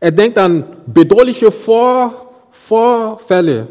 Er 0.00 0.10
denkt 0.10 0.36
an 0.36 0.66
bedrohliche 0.86 1.50
Vor 1.50 2.28
Vorfälle 2.50 3.68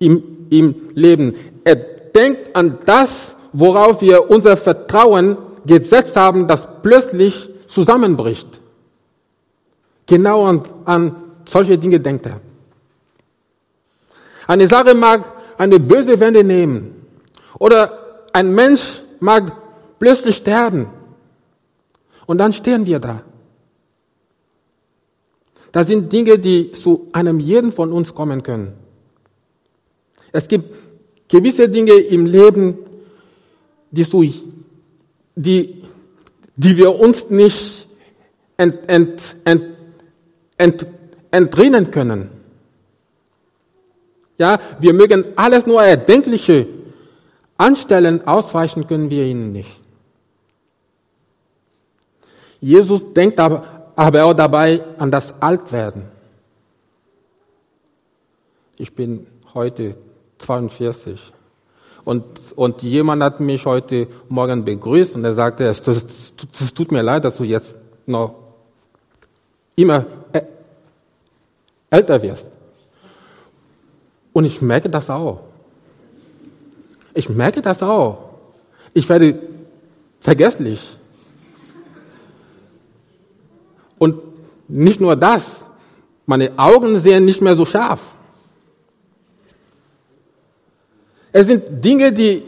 im, 0.00 0.48
im 0.50 0.90
Leben. 0.94 1.36
Er 1.62 1.97
denkt 2.14 2.54
an 2.54 2.78
das, 2.84 3.36
worauf 3.52 4.00
wir 4.00 4.30
unser 4.30 4.56
Vertrauen 4.56 5.36
gesetzt 5.66 6.16
haben, 6.16 6.46
das 6.46 6.66
plötzlich 6.82 7.50
zusammenbricht. 7.66 8.60
Genau 10.06 10.46
an, 10.46 10.62
an 10.84 11.16
solche 11.46 11.76
Dinge 11.78 12.00
denkt 12.00 12.26
er. 12.26 12.40
Eine 14.46 14.66
Sache 14.66 14.94
mag 14.94 15.24
eine 15.58 15.78
böse 15.78 16.18
Wende 16.18 16.42
nehmen. 16.42 17.06
Oder 17.58 18.26
ein 18.32 18.54
Mensch 18.54 19.02
mag 19.20 19.52
plötzlich 19.98 20.36
sterben. 20.36 20.86
Und 22.26 22.38
dann 22.38 22.52
stehen 22.52 22.86
wir 22.86 22.98
da. 22.98 23.22
Das 25.72 25.86
sind 25.86 26.12
Dinge, 26.12 26.38
die 26.38 26.72
zu 26.72 27.08
einem 27.12 27.40
jeden 27.40 27.72
von 27.72 27.92
uns 27.92 28.14
kommen 28.14 28.42
können. 28.42 28.72
Es 30.32 30.48
gibt 30.48 30.74
gewisse 31.28 31.68
Dinge 31.68 31.92
im 31.92 32.26
Leben, 32.26 32.78
die, 33.90 34.04
zu, 34.04 34.24
die, 35.34 35.84
die 36.56 36.76
wir 36.76 36.98
uns 36.98 37.28
nicht 37.30 37.86
ent, 38.56 38.88
ent, 38.88 39.36
ent, 39.44 39.64
ent, 40.56 40.86
entrinnen 41.30 41.90
können. 41.90 42.30
Ja, 44.38 44.58
wir 44.78 44.92
mögen 44.92 45.24
alles 45.36 45.66
nur 45.66 45.82
Erdenkliche 45.82 46.66
anstellen, 47.56 48.26
ausweichen 48.26 48.86
können 48.86 49.10
wir 49.10 49.24
ihnen 49.24 49.52
nicht. 49.52 49.80
Jesus 52.60 53.12
denkt 53.12 53.38
aber, 53.38 53.92
aber 53.96 54.24
auch 54.24 54.32
dabei 54.32 54.82
an 54.98 55.10
das 55.10 55.34
Altwerden. 55.40 56.04
Ich 58.76 58.94
bin 58.94 59.26
heute 59.54 59.96
42 60.38 61.32
und, 62.08 62.24
und 62.56 62.82
jemand 62.82 63.22
hat 63.22 63.38
mich 63.38 63.66
heute 63.66 64.08
Morgen 64.30 64.64
begrüßt 64.64 65.14
und 65.14 65.26
er 65.26 65.34
sagte, 65.34 65.64
es, 65.66 65.82
das 65.82 66.32
tut 66.74 66.90
mir 66.90 67.02
leid, 67.02 67.22
dass 67.26 67.36
du 67.36 67.44
jetzt 67.44 67.76
noch 68.06 68.34
immer 69.76 70.06
älter 71.90 72.22
wirst. 72.22 72.46
Und 74.32 74.46
ich 74.46 74.62
merke 74.62 74.88
das 74.88 75.10
auch. 75.10 75.40
Ich 77.12 77.28
merke 77.28 77.60
das 77.60 77.82
auch. 77.82 78.30
Ich 78.94 79.06
werde 79.10 79.38
vergesslich. 80.20 80.96
Und 83.98 84.22
nicht 84.66 84.98
nur 84.98 85.14
das, 85.14 85.62
meine 86.24 86.52
Augen 86.56 87.00
sehen 87.00 87.26
nicht 87.26 87.42
mehr 87.42 87.54
so 87.54 87.66
scharf. 87.66 88.00
Es 91.32 91.46
sind 91.46 91.84
Dinge, 91.84 92.12
die 92.12 92.42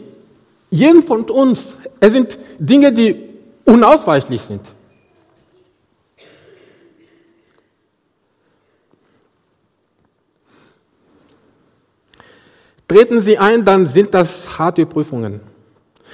jeden 0.69 1.03
von 1.03 1.23
uns, 1.29 1.75
es 1.99 2.11
sind 2.11 2.37
Dinge, 2.57 2.91
die 2.91 3.29
unausweichlich 3.65 4.41
sind. 4.41 4.61
Treten 12.87 13.21
Sie 13.21 13.37
ein, 13.37 13.63
dann 13.63 13.85
sind 13.85 14.13
das 14.13 14.57
harte 14.59 14.85
Prüfungen. 14.85 15.39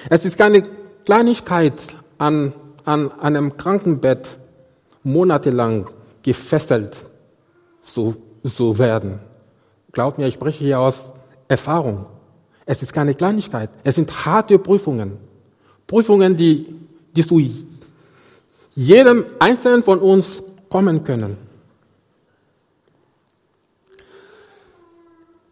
Es 0.10 0.26
ist 0.26 0.38
keine 0.38 0.64
Kleinigkeit, 1.06 1.74
an, 2.18 2.54
an 2.86 3.12
einem 3.20 3.58
Krankenbett 3.58 4.38
monatelang 5.04 5.90
gefesselt 6.22 6.98
zu, 7.82 8.16
zu 8.44 8.78
werden. 8.78 9.20
Glaubt 9.92 10.18
mir, 10.18 10.28
ich 10.28 10.34
spreche 10.36 10.64
hier 10.64 10.80
aus 10.80 11.14
Erfahrung. 11.48 12.06
Es 12.68 12.84
ist 12.84 12.94
keine 12.94 13.16
Kleinigkeit. 13.16 13.70
Es 13.86 13.96
sind 13.96 14.26
harte 14.26 14.60
Prüfungen. 14.60 15.18
Prüfungen, 15.88 16.36
die, 16.36 16.76
die 17.16 17.26
zu 17.26 17.42
jedem 18.76 19.26
Einzelnen 19.40 19.84
von 19.84 20.00
uns 20.00 20.44
kommen 20.70 21.04
können. 21.06 21.38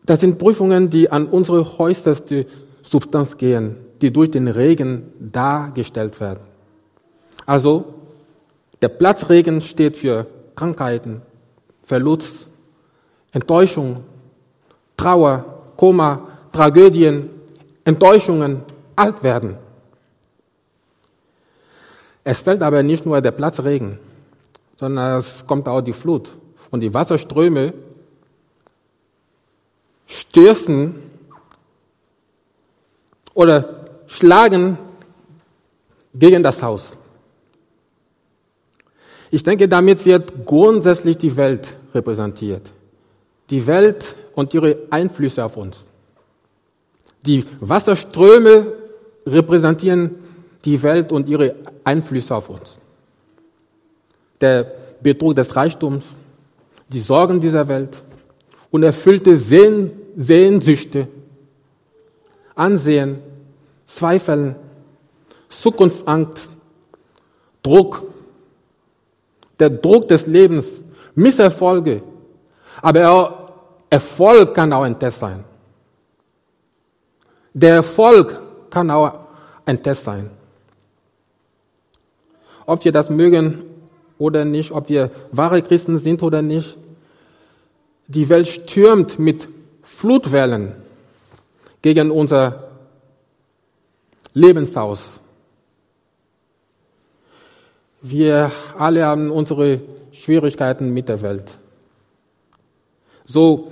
Das 0.06 0.20
sind 0.20 0.38
Prüfungen, 0.38 0.90
die 0.90 1.10
an 1.10 1.28
unsere 1.28 1.80
äußerste 1.80 2.46
Substanz 2.84 3.38
gehen, 3.38 3.78
die 4.02 4.12
durch 4.12 4.30
den 4.30 4.50
Regen 4.50 5.14
dargestellt 5.20 6.20
werden. 6.20 6.42
Also, 7.46 7.96
der 8.82 8.90
Platzregen 8.90 9.62
steht 9.62 9.98
für 9.98 10.28
Krankheiten, 10.54 11.22
Verlust, 11.84 12.48
Enttäuschung, 13.32 14.02
Trauer, 14.98 15.46
Koma, 15.78 16.35
Tragödien, 16.56 17.30
Enttäuschungen, 17.84 18.64
Altwerden. 18.96 19.58
Es 22.24 22.40
fällt 22.40 22.62
aber 22.62 22.82
nicht 22.82 23.06
nur 23.06 23.20
der 23.20 23.32
Platzregen, 23.32 24.00
sondern 24.78 25.20
es 25.20 25.46
kommt 25.46 25.68
auch 25.68 25.82
die 25.82 25.92
Flut 25.92 26.32
und 26.72 26.80
die 26.80 26.94
Wasserströme 26.94 27.74
stürzen 30.08 30.96
oder 33.34 33.86
schlagen 34.08 34.78
gegen 36.14 36.42
das 36.42 36.64
Haus. 36.64 36.96
Ich 39.30 39.44
denke, 39.44 39.68
damit 39.68 40.06
wird 40.06 40.46
grundsätzlich 40.46 41.18
die 41.18 41.36
Welt 41.36 41.76
repräsentiert. 41.94 42.72
Die 43.50 43.68
Welt 43.68 44.16
und 44.36 44.54
ihre 44.54 44.78
Einflüsse 44.90 45.44
auf 45.44 45.58
uns. 45.58 45.86
Die 47.26 47.44
Wasserströme 47.60 48.74
repräsentieren 49.26 50.16
die 50.64 50.82
Welt 50.82 51.12
und 51.12 51.30
ihre 51.30 51.56
Einflüsse 51.84 52.36
auf 52.36 52.50
uns. 52.50 52.80
Der 54.42 54.66
Betrug 55.02 55.36
des 55.36 55.56
Reichtums, 55.56 56.06
die 56.90 57.00
Sorgen 57.00 57.40
dieser 57.40 57.68
Welt, 57.68 58.04
unerfüllte 58.72 59.38
Sehn, 59.38 59.92
Sehnsüchte, 60.16 61.08
Ansehen, 62.56 63.20
Zweifel, 63.86 64.56
Zukunftsangst, 65.50 66.50
Druck, 67.64 68.04
der 69.60 69.70
Druck 69.70 70.08
des 70.08 70.28
Lebens, 70.28 70.66
Misserfolge, 71.16 72.04
aber 72.82 73.54
Erfolg 73.90 74.54
kann 74.54 74.74
auch 74.74 74.84
ein 74.84 75.00
Test 75.00 75.20
sein. 75.20 75.45
Der 77.56 77.76
Erfolg 77.76 78.38
kann 78.70 78.92
auch 78.92 79.14
ein 79.66 79.82
Test 79.82 80.04
sein. 80.04 80.30
Ob 82.66 82.84
wir 82.84 82.92
das 82.92 83.10
mögen 83.10 83.64
oder 84.18 84.44
nicht, 84.44 84.72
ob 84.72 84.90
wir 84.90 85.10
wahre 85.32 85.62
Christen 85.62 86.00
sind 86.00 86.22
oder 86.22 86.42
nicht, 86.42 86.78
die 88.08 88.28
Welt 88.28 88.48
stürmt 88.48 89.20
mit 89.20 89.48
Flutwellen 89.84 90.74
gegen 91.82 92.12
unser 92.12 92.72
Lebenshaus. 94.34 95.22
Wir 98.02 98.52
alle 98.78 99.06
haben 99.06 99.32
unsere 99.32 99.80
Schwierigkeiten 100.12 100.90
mit 100.94 101.08
der 101.08 101.22
Welt. 101.22 101.58
So 103.24 103.72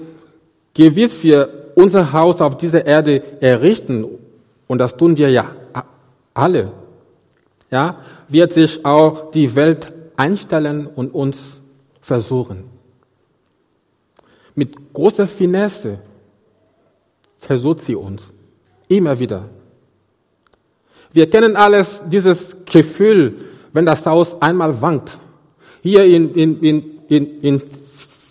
gewiss 0.74 1.24
wir 1.24 1.72
unser 1.76 2.14
Haus 2.14 2.42
auf 2.42 2.58
dieser 2.58 2.86
Erde 2.86 3.42
errichten, 3.42 4.06
und 4.68 4.78
das 4.80 4.96
tun 4.96 5.18
wir 5.18 5.30
ja 5.30 5.52
alle. 6.34 6.72
ja, 7.70 7.98
wird 8.30 8.54
sich 8.54 8.86
auch 8.86 9.32
die 9.32 9.56
Welt 9.56 9.94
einstellen 10.16 10.88
und 10.88 11.14
uns 11.14 11.60
versuchen. 12.02 12.66
Mit 14.56 14.94
großer 14.94 15.28
Finesse 15.28 16.00
versucht 17.40 17.82
sie 17.82 17.96
uns. 17.96 18.32
Immer 18.88 19.18
wieder. 19.18 19.50
Wir 21.12 21.30
kennen 21.30 21.56
alles 21.56 22.02
dieses 22.08 22.56
Gefühl, 22.66 23.36
wenn 23.72 23.86
das 23.86 24.06
Haus 24.06 24.40
einmal 24.42 24.80
wankt. 24.82 25.18
Hier 25.82 26.06
in, 26.06 26.34
in, 26.36 26.60
in, 26.62 27.00
in, 27.08 27.42
in 27.42 27.62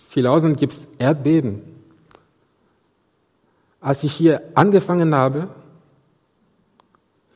Silausen 0.09 0.55
gibt 0.55 0.73
es 0.73 0.87
Erdbeben. 0.97 1.72
Als 3.83 4.01
ich 4.05 4.13
hier 4.13 4.41
angefangen 4.55 5.13
habe, 5.13 5.49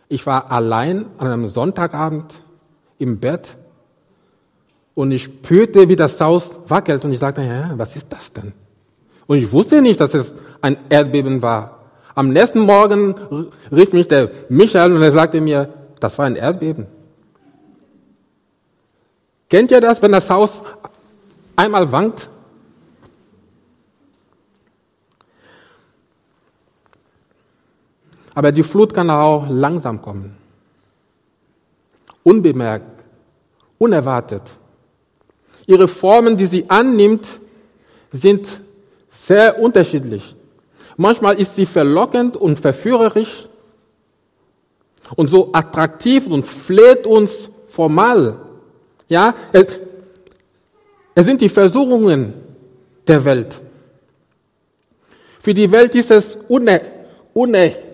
ich 0.07 0.25
war 0.25 0.49
allein 0.49 1.05
an 1.17 1.27
einem 1.27 1.49
Sonntagabend 1.49 2.41
im 2.97 3.19
Bett 3.19 3.57
und 4.95 5.11
ich 5.11 5.23
spürte, 5.23 5.89
wie 5.89 5.97
das 5.97 6.19
Haus 6.21 6.49
wackelt 6.67 7.03
und 7.03 7.11
ich 7.11 7.19
sagte, 7.19 7.41
ja, 7.41 7.73
was 7.75 7.97
ist 7.97 8.07
das 8.09 8.31
denn? 8.31 8.53
Und 9.27 9.37
ich 9.39 9.51
wusste 9.51 9.81
nicht, 9.81 9.99
dass 9.99 10.13
es 10.13 10.31
ein 10.61 10.77
Erdbeben 10.87 11.41
war. 11.41 11.79
Am 12.15 12.29
nächsten 12.29 12.61
Morgen 12.61 13.13
rief 13.69 13.91
mich 13.91 14.07
der 14.07 14.31
Michael 14.47 14.93
und 14.93 15.01
er 15.01 15.11
sagte 15.11 15.41
mir, 15.41 15.73
das 15.99 16.17
war 16.17 16.27
ein 16.27 16.37
Erdbeben. 16.37 16.87
Kennt 19.49 19.71
ihr 19.71 19.81
das, 19.81 20.01
wenn 20.01 20.13
das 20.13 20.29
Haus 20.29 20.61
einmal 21.57 21.91
wankt? 21.91 22.29
Aber 28.37 28.51
die 28.51 28.61
Flut 28.61 28.93
kann 28.93 29.09
auch 29.09 29.47
langsam 29.49 29.99
kommen. 29.99 30.37
Unbemerkt, 32.21 32.85
unerwartet. 33.79 34.43
Ihre 35.65 35.87
Formen, 35.87 36.37
die 36.37 36.45
sie 36.45 36.69
annimmt, 36.69 37.25
sind 38.11 38.61
sehr 39.09 39.59
unterschiedlich. 39.59 40.35
Manchmal 40.97 41.39
ist 41.39 41.55
sie 41.55 41.65
verlockend 41.65 42.37
und 42.37 42.59
verführerisch 42.59 43.49
und 45.15 45.29
so 45.31 45.49
attraktiv 45.51 46.27
und 46.27 46.45
fleht 46.45 47.07
uns 47.07 47.49
formal. 47.69 48.35
Ja, 49.09 49.33
es, 49.51 51.25
sind 51.25 51.41
die 51.41 51.49
Versuchungen 51.49 52.35
der 53.07 53.25
Welt. 53.25 53.59
Für 55.41 55.55
die 55.55 55.71
Welt 55.71 55.95
ist 55.95 56.11
es 56.11 56.37
uner, 56.47 56.81
uner, 57.33 57.86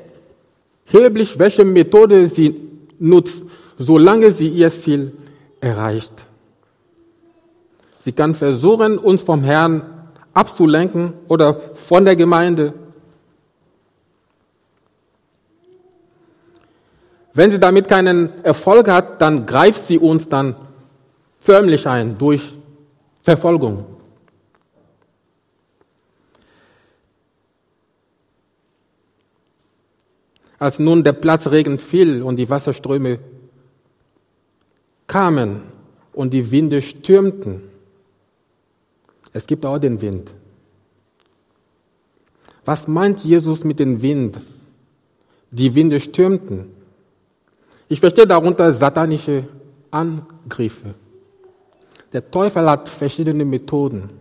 Heblich, 0.85 1.39
welche 1.39 1.65
Methode 1.65 2.27
sie 2.27 2.69
nutzt, 2.99 3.43
solange 3.77 4.31
sie 4.31 4.47
ihr 4.47 4.69
Ziel 4.69 5.17
erreicht. 5.59 6.25
Sie 8.01 8.11
kann 8.11 8.35
versuchen, 8.35 8.97
uns 8.97 9.21
vom 9.21 9.43
Herrn 9.43 9.81
abzulenken 10.33 11.13
oder 11.27 11.59
von 11.75 12.03
der 12.05 12.15
Gemeinde. 12.15 12.73
Wenn 17.33 17.49
sie 17.49 17.59
damit 17.59 17.87
keinen 17.87 18.43
Erfolg 18.43 18.89
hat, 18.89 19.21
dann 19.21 19.45
greift 19.45 19.87
sie 19.87 19.97
uns 19.97 20.27
dann 20.29 20.55
förmlich 21.39 21.87
ein 21.87 22.17
durch 22.17 22.53
Verfolgung. 23.21 23.92
Als 30.63 30.79
nun 30.79 31.03
der 31.03 31.11
Platzregen 31.11 31.77
fiel 31.77 32.23
und 32.23 32.37
die 32.37 32.49
Wasserströme 32.49 33.19
kamen 35.07 35.61
und 36.13 36.31
die 36.31 36.51
Winde 36.51 36.81
stürmten, 36.81 37.63
es 39.33 39.45
gibt 39.45 39.65
auch 39.65 39.77
den 39.77 39.99
Wind. 39.99 40.31
Was 42.63 42.87
meint 42.87 43.25
Jesus 43.25 43.65
mit 43.65 43.77
dem 43.77 44.01
Wind? 44.01 44.39
Die 45.51 45.75
Winde 45.75 45.99
stürmten. 45.99 46.69
Ich 47.89 47.99
verstehe 47.99 48.25
darunter 48.25 48.71
satanische 48.71 49.45
Angriffe. 49.91 50.93
Der 52.13 52.31
Teufel 52.31 52.69
hat 52.69 52.87
verschiedene 52.87 53.43
Methoden, 53.43 54.11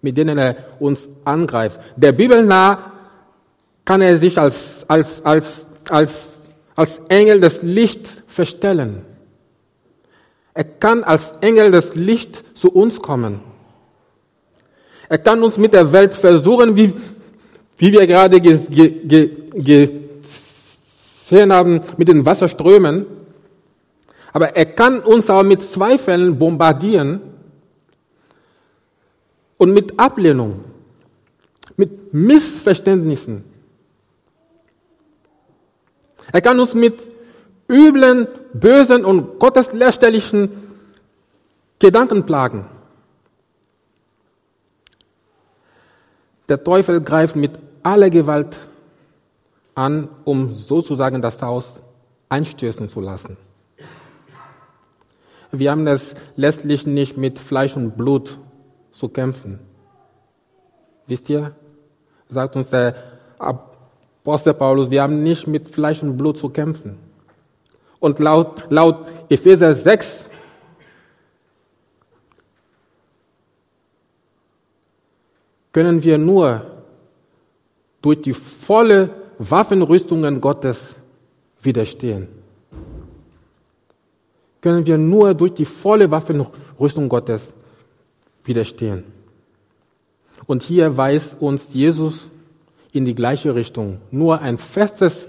mit 0.00 0.16
denen 0.16 0.38
er 0.38 0.54
uns 0.78 1.08
angreift. 1.24 1.80
Der 1.96 2.12
Bibel 2.12 2.46
nah 2.46 2.99
kann 3.90 4.02
er 4.02 4.18
sich 4.18 4.38
als, 4.38 4.84
als, 4.86 5.20
als, 5.24 5.66
als, 5.88 6.28
als 6.76 7.00
Engel 7.08 7.40
des 7.40 7.62
Lichts 7.62 8.22
verstellen. 8.28 9.02
Er 10.54 10.62
kann 10.62 11.02
als 11.02 11.32
Engel 11.40 11.72
des 11.72 11.96
Lichts 11.96 12.44
zu 12.54 12.70
uns 12.70 13.02
kommen. 13.02 13.40
Er 15.08 15.18
kann 15.18 15.42
uns 15.42 15.58
mit 15.58 15.72
der 15.72 15.90
Welt 15.90 16.14
versuchen, 16.14 16.76
wie, 16.76 16.94
wie 17.78 17.90
wir 17.90 18.06
gerade 18.06 18.40
gesehen 18.40 20.08
haben 21.52 21.80
mit 21.96 22.06
den 22.06 22.24
Wasserströmen. 22.24 23.06
Aber 24.32 24.54
er 24.54 24.66
kann 24.66 25.00
uns 25.00 25.28
auch 25.28 25.42
mit 25.42 25.62
Zweifeln 25.62 26.38
bombardieren 26.38 27.22
und 29.56 29.74
mit 29.74 29.98
Ablehnung, 29.98 30.62
mit 31.76 32.14
Missverständnissen. 32.14 33.49
Er 36.32 36.40
kann 36.40 36.58
uns 36.60 36.74
mit 36.74 37.02
üblen, 37.68 38.28
bösen 38.52 39.04
und 39.04 39.38
gotteslästerlichen 39.38 40.50
Gedanken 41.78 42.26
plagen. 42.26 42.66
Der 46.48 46.62
Teufel 46.62 47.00
greift 47.00 47.36
mit 47.36 47.52
aller 47.82 48.10
Gewalt 48.10 48.58
an, 49.74 50.08
um 50.24 50.52
sozusagen 50.52 51.22
das 51.22 51.40
Haus 51.40 51.80
einstößen 52.28 52.88
zu 52.88 53.00
lassen. 53.00 53.36
Wir 55.52 55.70
haben 55.70 55.86
es 55.86 56.14
letztlich 56.36 56.86
nicht 56.86 57.16
mit 57.16 57.38
Fleisch 57.38 57.76
und 57.76 57.96
Blut 57.96 58.38
zu 58.92 59.08
kämpfen. 59.08 59.58
Wisst 61.06 61.28
ihr? 61.28 61.54
Sagt 62.28 62.54
uns 62.56 62.70
der 62.70 62.94
Apostel 64.22 64.54
Paulus, 64.54 64.90
wir 64.90 65.02
haben 65.02 65.22
nicht 65.22 65.46
mit 65.46 65.68
Fleisch 65.70 66.02
und 66.02 66.16
Blut 66.16 66.36
zu 66.36 66.50
kämpfen. 66.50 66.98
Und 68.00 68.18
laut, 68.18 68.66
laut 68.70 69.06
Epheser 69.28 69.74
6 69.74 70.24
können 75.72 76.02
wir 76.02 76.18
nur 76.18 76.62
durch 78.02 78.20
die 78.22 78.34
volle 78.34 79.10
Waffenrüstungen 79.38 80.40
Gottes 80.40 80.94
widerstehen. 81.62 82.28
Können 84.60 84.84
wir 84.84 84.98
nur 84.98 85.34
durch 85.34 85.54
die 85.54 85.64
volle 85.64 86.10
Waffenrüstung 86.10 87.08
Gottes 87.08 87.42
widerstehen. 88.44 89.04
Und 90.46 90.62
hier 90.62 90.96
weist 90.96 91.40
uns 91.40 91.66
Jesus 91.72 92.30
in 92.92 93.04
die 93.04 93.14
gleiche 93.14 93.54
Richtung. 93.54 94.00
Nur 94.10 94.40
ein 94.40 94.58
festes 94.58 95.28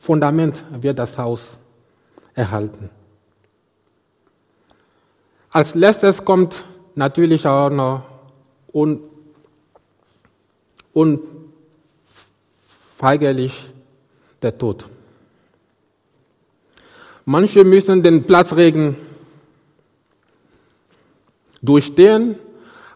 Fundament 0.00 0.62
wird 0.70 0.98
das 0.98 1.16
Haus 1.18 1.58
erhalten. 2.34 2.90
Als 5.50 5.74
letztes 5.74 6.24
kommt 6.24 6.64
natürlich 6.94 7.46
auch 7.46 7.70
noch 7.70 8.02
un, 8.72 9.00
unweigerlich 12.98 13.54
der 14.42 14.58
Tod. 14.58 14.86
Manche 17.24 17.64
müssen 17.64 18.02
den 18.02 18.24
Platzregen 18.24 18.96
durchstehen, 21.62 22.36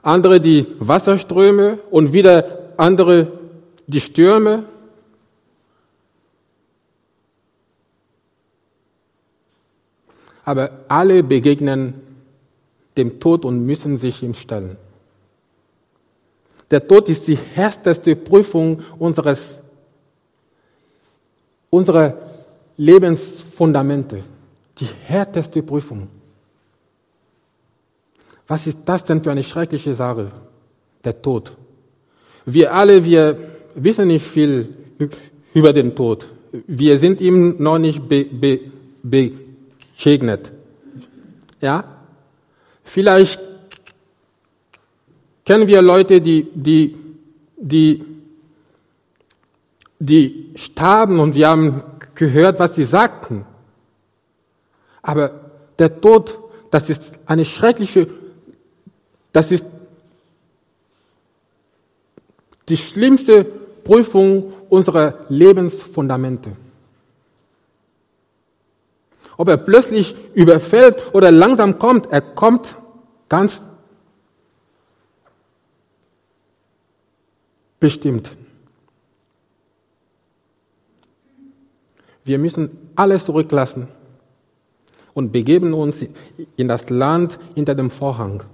andere 0.03 0.40
die 0.40 0.66
Wasserströme 0.79 1.79
und 1.90 2.12
wieder 2.12 2.75
andere 2.77 3.39
die 3.90 4.00
Stürme, 4.00 4.64
aber 10.44 10.70
alle 10.88 11.22
begegnen 11.22 11.94
dem 12.96 13.20
Tod 13.20 13.44
und 13.44 13.64
müssen 13.66 13.96
sich 13.96 14.22
ihm 14.22 14.35
stellen. 14.35 14.76
Der 16.70 16.87
Tod 16.87 17.09
ist 17.09 17.26
die 17.26 17.37
härteste 17.37 18.14
Prüfung 18.14 18.83
unseres, 18.98 19.59
unserer 21.68 22.14
Lebensfundamente. 22.76 24.22
Die 24.79 24.87
härteste 24.87 25.62
Prüfung. 25.62 26.09
Was 28.46 28.66
ist 28.66 28.79
das 28.85 29.05
denn 29.05 29.22
für 29.22 29.31
eine 29.31 29.42
schreckliche 29.42 29.94
Sache? 29.94 30.31
Der 31.05 31.20
Tod. 31.20 31.57
Wir 32.44 32.72
alle, 32.72 33.05
wir 33.05 33.60
wissen 33.74 34.09
nicht 34.09 34.26
viel 34.26 34.74
über 35.54 35.72
den 35.72 35.94
Tod. 35.94 36.26
Wir 36.66 36.98
sind 36.98 37.20
ihm 37.20 37.56
noch 37.62 37.78
nicht 37.78 38.09
be, 38.09 38.24
be, 39.02 39.33
segnet. 39.96 40.50
Ja? 41.61 41.85
Vielleicht 42.85 43.40
kennen 45.44 45.66
wir 45.66 45.83
Leute, 45.83 46.20
die, 46.20 46.48
die, 46.54 46.96
die, 47.56 48.04
die 49.98 50.52
starben 50.56 51.20
und 51.20 51.35
wir 51.35 51.48
haben 51.48 51.83
gehört, 52.14 52.59
was 52.59 52.74
sie 52.74 52.85
sagten. 52.85 53.44
Aber 55.02 55.52
der 55.78 56.00
Tod, 56.00 56.38
das 56.70 56.90
ist 56.90 57.02
eine 57.26 57.44
schreckliche, 57.44 58.09
das 59.33 59.50
ist 59.52 59.64
die 62.70 62.76
schlimmste 62.76 63.44
Prüfung 63.44 64.52
unserer 64.68 65.20
Lebensfundamente. 65.28 66.52
Ob 69.37 69.48
er 69.48 69.56
plötzlich 69.56 70.14
überfällt 70.35 71.14
oder 71.14 71.30
langsam 71.33 71.78
kommt, 71.78 72.12
er 72.12 72.20
kommt 72.20 72.76
ganz 73.28 73.62
bestimmt. 77.80 78.30
Wir 82.24 82.38
müssen 82.38 82.92
alles 82.94 83.24
zurücklassen 83.24 83.88
und 85.14 85.33
begeben 85.33 85.72
uns 85.72 85.96
in 86.56 86.68
das 86.68 86.90
Land 86.90 87.38
hinter 87.54 87.74
dem 87.74 87.90
Vorhang. 87.90 88.44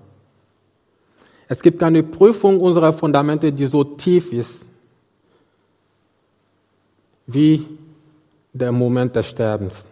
Es 1.49 1.63
gibt 1.63 1.83
eine 1.83 2.03
Prüfung 2.03 2.61
unserer 2.61 2.93
Fundamente, 2.93 3.53
die 3.53 3.67
so 3.67 3.85
tief 3.85 4.33
ist 4.33 4.65
wie 7.27 7.67
der 8.53 8.73
Moment 8.73 9.15
des 9.17 9.27
Sterbens. 9.27 9.85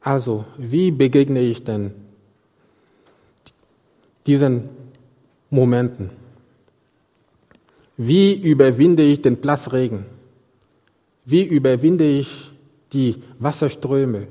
Also, 0.00 0.44
wie 0.58 0.90
begegne 0.90 1.40
ich 1.40 1.64
denn 1.64 1.92
diesen 4.26 4.68
Momenten? 5.50 6.10
Wie 7.96 8.34
überwinde 8.34 9.02
ich 9.02 9.22
den 9.22 9.40
Platzregen? 9.40 10.04
Wie 11.24 11.42
überwinde 11.42 12.06
ich 12.06 12.52
die 12.92 13.22
Wasserströme 13.38 14.28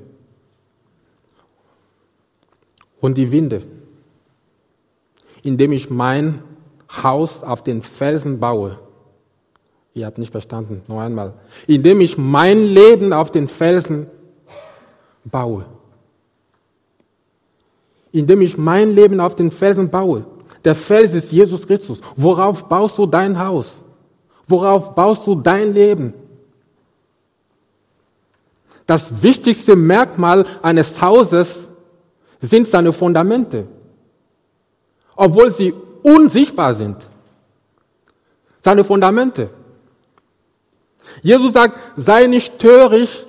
und 3.00 3.18
die 3.18 3.30
Winde? 3.32 3.62
Indem 5.44 5.70
ich 5.70 5.88
mein 5.90 6.42
Haus 6.90 7.44
auf 7.44 7.62
den 7.62 7.82
Felsen 7.82 8.40
baue. 8.40 8.78
Ihr 9.94 10.06
habt 10.06 10.18
nicht 10.18 10.32
verstanden, 10.32 10.82
noch 10.88 10.98
einmal. 10.98 11.34
Indem 11.68 12.00
ich 12.00 12.18
mein 12.18 12.64
Leben 12.64 13.12
auf 13.12 13.30
den 13.30 13.46
Felsen 13.46 14.08
baue. 15.24 15.66
Indem 18.10 18.40
ich 18.40 18.58
mein 18.58 18.94
Leben 18.94 19.20
auf 19.20 19.36
den 19.36 19.52
Felsen 19.52 19.90
baue. 19.90 20.24
Der 20.64 20.74
Fels 20.74 21.14
ist 21.14 21.30
Jesus 21.30 21.66
Christus. 21.66 22.00
Worauf 22.16 22.68
baust 22.68 22.98
du 22.98 23.06
dein 23.06 23.38
Haus? 23.38 23.82
Worauf 24.46 24.94
baust 24.94 25.26
du 25.26 25.36
dein 25.36 25.74
Leben? 25.74 26.14
Das 28.86 29.22
wichtigste 29.22 29.76
Merkmal 29.76 30.44
eines 30.62 31.00
Hauses 31.00 31.68
sind 32.40 32.66
seine 32.66 32.92
Fundamente, 32.92 33.66
obwohl 35.16 35.50
sie 35.50 35.74
unsichtbar 36.02 36.74
sind. 36.74 36.96
Seine 38.60 38.84
Fundamente. 38.84 39.50
Jesus 41.22 41.52
sagt, 41.52 41.78
sei 41.96 42.26
nicht 42.26 42.58
töricht, 42.58 43.26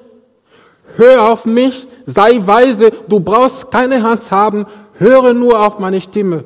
hör 0.95 1.31
auf 1.31 1.45
mich, 1.45 1.87
sei 2.05 2.39
weise, 2.45 2.91
du 3.07 3.19
brauchst 3.19 3.71
keine 3.71 4.01
Hand 4.03 4.31
haben, 4.31 4.65
höre 4.93 5.33
nur 5.33 5.59
auf 5.65 5.79
meine 5.79 6.01
Stimme, 6.01 6.45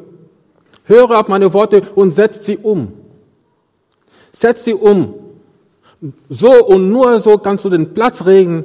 höre 0.86 1.20
auf 1.20 1.28
meine 1.28 1.54
Worte 1.54 1.84
und 1.96 2.14
setz 2.14 2.46
sie 2.46 2.58
um. 2.58 2.94
Setz 4.34 4.64
sie 4.64 4.74
um. 4.74 5.16
So 6.30 6.66
und 6.66 6.90
nur 6.90 7.20
so 7.20 7.38
kannst 7.38 7.66
du 7.66 7.70
den 7.70 7.94
Platzregen, 7.94 8.64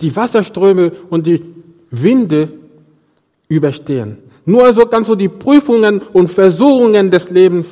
die 0.00 0.14
Wasserströme 0.14 0.92
und 1.08 1.26
die 1.26 1.42
Winde 1.90 2.52
überstehen. 3.48 4.18
Nur 4.46 4.72
so 4.72 4.86
kannst 4.86 5.10
du 5.10 5.14
die 5.14 5.28
Prüfungen 5.28 6.00
und 6.12 6.30
Versuchungen 6.30 7.10
des 7.10 7.28
Lebens 7.28 7.66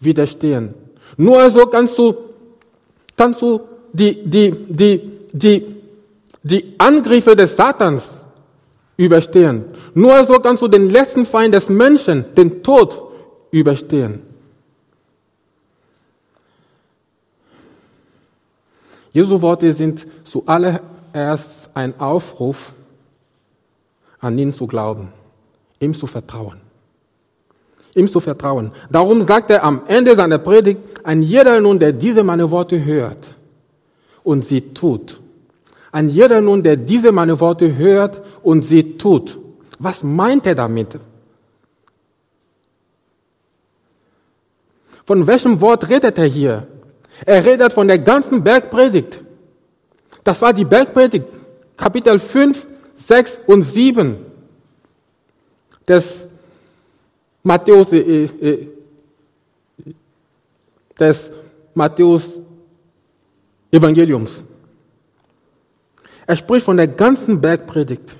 widerstehen. 0.00 0.74
Nur 1.16 1.48
so 1.50 1.66
kannst 1.66 1.96
du, 1.96 2.14
kannst 3.16 3.40
du 3.42 3.60
die, 3.92 4.24
die, 4.24 4.50
die, 4.50 5.12
die 5.32 5.76
die 6.46 6.74
Angriffe 6.78 7.34
des 7.34 7.56
Satans 7.56 8.08
überstehen. 8.96 9.64
Nur 9.94 10.24
so 10.24 10.34
kannst 10.34 10.62
du 10.62 10.68
den 10.68 10.90
letzten 10.90 11.26
Feind 11.26 11.52
des 11.54 11.68
Menschen, 11.68 12.24
den 12.36 12.62
Tod, 12.62 13.02
überstehen. 13.50 14.22
Jesu 19.12 19.42
Worte 19.42 19.72
sind 19.72 20.06
zuallererst 20.22 21.70
ein 21.74 21.98
Aufruf, 21.98 22.72
an 24.20 24.38
ihn 24.38 24.52
zu 24.52 24.66
glauben, 24.68 25.12
ihm 25.80 25.94
zu 25.94 26.06
vertrauen. 26.06 26.60
Ihm 27.94 28.08
zu 28.08 28.20
vertrauen. 28.20 28.72
Darum 28.90 29.22
sagt 29.26 29.50
er 29.50 29.64
am 29.64 29.82
Ende 29.86 30.16
seiner 30.16 30.38
Predigt, 30.38 30.80
ein 31.02 31.22
jeder 31.22 31.60
nun, 31.60 31.78
der 31.78 31.92
diese 31.92 32.22
meine 32.22 32.50
Worte 32.50 32.84
hört 32.84 33.26
und 34.22 34.44
sie 34.44 34.60
tut, 34.60 35.20
an 35.92 36.08
jeder 36.08 36.40
nun, 36.40 36.62
der 36.62 36.76
diese 36.76 37.10
meine 37.12 37.40
Worte 37.40 37.76
hört 37.76 38.20
und 38.42 38.62
sie 38.62 38.98
tut. 38.98 39.38
Was 39.78 40.02
meint 40.02 40.46
er 40.46 40.54
damit? 40.54 40.98
Von 45.06 45.26
welchem 45.26 45.60
Wort 45.60 45.88
redet 45.88 46.18
er 46.18 46.26
hier? 46.26 46.66
Er 47.24 47.44
redet 47.44 47.72
von 47.72 47.88
der 47.88 47.98
ganzen 47.98 48.42
Bergpredigt. 48.42 49.20
Das 50.24 50.42
war 50.42 50.52
die 50.52 50.64
Bergpredigt, 50.64 51.24
Kapitel 51.76 52.18
5, 52.18 52.66
6 52.96 53.40
und 53.46 53.62
7 53.62 54.16
des 55.86 56.26
Matthäus, 57.42 57.92
äh, 57.92 58.24
äh, 58.24 58.68
des 60.98 61.30
Matthäus 61.74 62.28
Evangeliums. 63.70 64.42
Er 66.26 66.36
spricht 66.36 66.64
von 66.64 66.76
der 66.76 66.88
ganzen 66.88 67.40
Bergpredigt. 67.40 68.16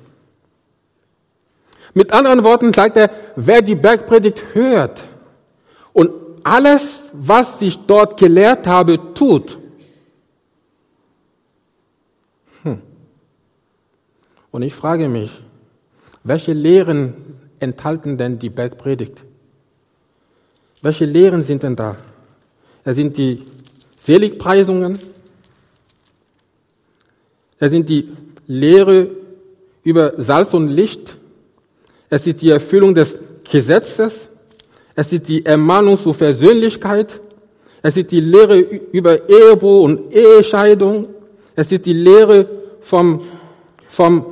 Mit 1.94 2.12
anderen 2.12 2.44
Worten 2.44 2.72
sagt 2.72 2.96
er, 2.96 3.11
wer 3.37 3.62
die 3.62 3.74
Bergpredigt 3.74 4.55
hört 4.55 5.02
und 5.92 6.11
alles, 6.44 7.02
was 7.12 7.61
ich 7.62 7.79
dort 7.87 8.18
gelehrt 8.20 8.66
habe, 8.66 9.14
tut. 9.14 9.59
Hm. 12.62 12.83
Und 14.52 14.62
ich 14.62 14.74
frage 14.74 15.09
mich, 15.09 15.42
welche 16.22 16.52
Lehren 16.52 17.14
enthalten 17.60 18.16
denn 18.18 18.38
die 18.38 18.50
Bergpredigt? 18.50 19.22
Welche 20.82 21.04
Lehren 21.04 21.42
sind 21.44 21.62
denn 21.62 21.76
da? 21.76 21.96
Es 22.84 22.96
sind 22.96 23.16
die 23.16 23.42
Seligpreisungen, 23.96 24.98
es 27.58 27.70
sind 27.70 27.88
die 27.88 28.08
Lehre 28.46 29.10
über 29.82 30.14
Salz 30.18 30.52
und 30.54 30.68
Licht. 30.68 31.16
Es 32.10 32.26
ist 32.26 32.42
die 32.42 32.50
Erfüllung 32.50 32.94
des 32.94 33.16
Gesetzes. 33.50 34.28
Es 34.94 35.12
ist 35.12 35.28
die 35.28 35.44
Ermahnung 35.44 35.98
zur 35.98 36.14
Versöhnlichkeit. 36.14 37.20
Es 37.82 37.96
ist 37.96 38.10
die 38.10 38.20
Lehre 38.20 38.58
über 38.58 39.28
Ehebruch 39.28 39.84
und 39.84 40.12
Ehescheidung. 40.12 41.08
Es 41.54 41.72
ist 41.72 41.86
die 41.86 41.92
Lehre 41.92 42.48
vom, 42.80 43.22
vom, 43.88 44.26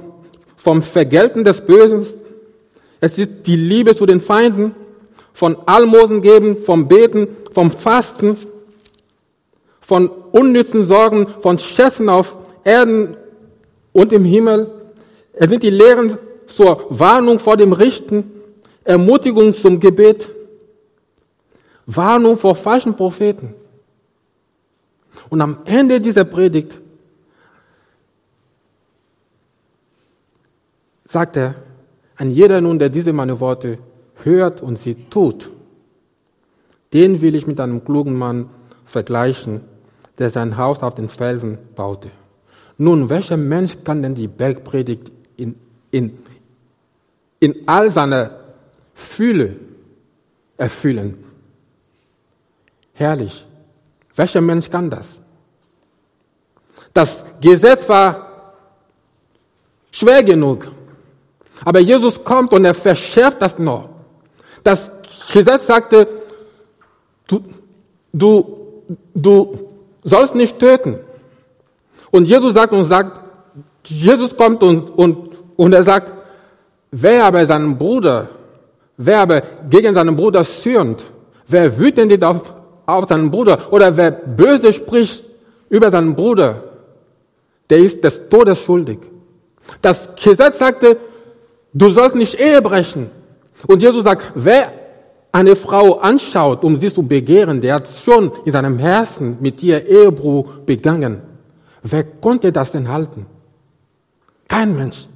vom 0.56 0.82
Vergelten 0.82 1.44
des 1.44 1.60
Bösen. 1.64 2.06
Es 3.04 3.18
ist 3.18 3.46
die 3.46 3.56
Liebe 3.56 3.94
zu 3.94 4.06
den 4.06 4.22
Feinden, 4.22 4.74
von 5.34 5.58
Almosen 5.66 6.22
geben, 6.22 6.64
vom 6.64 6.88
Beten, 6.88 7.28
vom 7.52 7.70
Fasten, 7.70 8.38
von 9.82 10.08
unnützen 10.08 10.84
Sorgen, 10.84 11.26
von 11.42 11.58
Schätzen 11.58 12.08
auf 12.08 12.34
Erden 12.64 13.18
und 13.92 14.10
im 14.14 14.24
Himmel. 14.24 14.70
Es 15.34 15.50
sind 15.50 15.62
die 15.62 15.68
Lehren 15.68 16.16
zur 16.46 16.86
Warnung 16.88 17.40
vor 17.40 17.58
dem 17.58 17.74
Richten, 17.74 18.40
Ermutigung 18.84 19.52
zum 19.52 19.80
Gebet, 19.80 20.30
Warnung 21.84 22.38
vor 22.38 22.56
falschen 22.56 22.96
Propheten. 22.96 23.54
Und 25.28 25.42
am 25.42 25.58
Ende 25.66 26.00
dieser 26.00 26.24
Predigt 26.24 26.80
sagt 31.06 31.36
er, 31.36 31.56
an 32.16 32.30
jeder 32.30 32.60
nun, 32.60 32.78
der 32.78 32.88
diese 32.88 33.12
meine 33.12 33.40
Worte 33.40 33.78
hört 34.22 34.62
und 34.62 34.78
sie 34.78 34.94
tut, 34.94 35.50
den 36.92 37.20
will 37.20 37.34
ich 37.34 37.46
mit 37.46 37.60
einem 37.60 37.84
klugen 37.84 38.16
Mann 38.16 38.48
vergleichen, 38.84 39.62
der 40.18 40.30
sein 40.30 40.56
Haus 40.56 40.80
auf 40.80 40.94
den 40.94 41.08
Felsen 41.08 41.58
baute. 41.74 42.10
Nun, 42.78 43.08
welcher 43.08 43.36
Mensch 43.36 43.76
kann 43.84 44.02
denn 44.02 44.14
die 44.14 44.28
Bergpredigt 44.28 45.10
in, 45.36 45.56
in, 45.90 46.18
in 47.40 47.66
all 47.66 47.90
seiner 47.90 48.38
Fühle 48.94 49.56
erfüllen? 50.56 51.18
Herrlich. 52.92 53.46
Welcher 54.14 54.40
Mensch 54.40 54.70
kann 54.70 54.90
das? 54.90 55.20
Das 56.92 57.24
Gesetz 57.40 57.88
war 57.88 58.54
schwer 59.90 60.22
genug. 60.22 60.70
Aber 61.64 61.80
Jesus 61.80 62.22
kommt 62.22 62.52
und 62.52 62.64
er 62.64 62.74
verschärft 62.74 63.40
das 63.40 63.58
noch. 63.58 63.88
Das 64.62 64.90
Gesetz 65.32 65.66
sagte, 65.66 66.06
du, 67.26 67.40
du, 68.12 68.56
du 69.14 69.58
sollst 70.02 70.34
nicht 70.34 70.58
töten. 70.58 70.98
Und 72.10 72.26
Jesus 72.26 72.54
sagt 72.54 72.72
und 72.72 72.84
sagt, 72.84 73.20
Jesus 73.86 74.36
kommt 74.36 74.62
und, 74.62 74.90
und, 74.96 75.30
und 75.56 75.72
er 75.72 75.82
sagt, 75.82 76.12
wer 76.90 77.24
aber 77.24 77.44
seinen 77.46 77.76
Bruder, 77.76 78.28
wer 78.96 79.20
aber 79.20 79.42
gegen 79.68 79.94
seinen 79.94 80.16
Bruder 80.16 80.44
zürnt, 80.44 81.02
wer 81.48 81.78
wütend 81.78 82.22
auf, 82.24 82.54
auf 82.86 83.08
seinen 83.08 83.30
Bruder 83.30 83.72
oder 83.72 83.96
wer 83.96 84.10
böse 84.10 84.72
spricht 84.72 85.24
über 85.68 85.90
seinen 85.90 86.14
Bruder, 86.14 86.62
der 87.68 87.78
ist 87.78 88.04
des 88.04 88.28
Todes 88.28 88.60
schuldig. 88.60 88.98
Das 89.80 90.08
Gesetz 90.22 90.58
sagte, 90.58 90.98
du 91.74 91.90
sollst 91.90 92.16
nicht 92.16 92.34
Ehe 92.40 92.62
brechen. 92.62 93.10
Und 93.66 93.82
Jesus 93.82 94.04
sagt, 94.04 94.32
wer 94.34 94.72
eine 95.32 95.56
Frau 95.56 95.98
anschaut, 95.98 96.64
um 96.64 96.76
sie 96.76 96.92
zu 96.92 97.02
begehren, 97.02 97.60
der 97.60 97.74
hat 97.74 97.88
schon 97.88 98.30
in 98.44 98.52
seinem 98.52 98.78
Herzen 98.78 99.36
mit 99.40 99.62
ihr 99.62 99.84
Ehebruch 99.84 100.60
begangen. 100.64 101.22
Wer 101.82 102.04
konnte 102.04 102.52
das 102.52 102.70
denn 102.70 102.88
halten? 102.88 103.26
Kein 104.48 104.76
Mensch. 104.76 105.08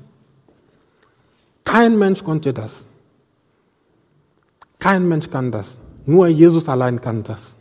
Kein 1.65 1.99
Mensch 1.99 2.25
konnte 2.25 2.53
das. 2.53 2.73
Kein 4.79 5.07
Mensch 5.07 5.31
kann 5.31 5.53
das. 5.53 5.67
Nur 6.05 6.27
Jesus 6.29 6.69
allein 6.69 7.01
kann 7.01 7.23
das. 7.23 7.55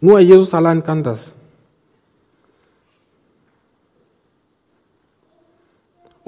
Nur 0.00 0.20
Jesus 0.20 0.52
allein 0.52 0.82
kann 0.82 1.02
das. 1.02 1.20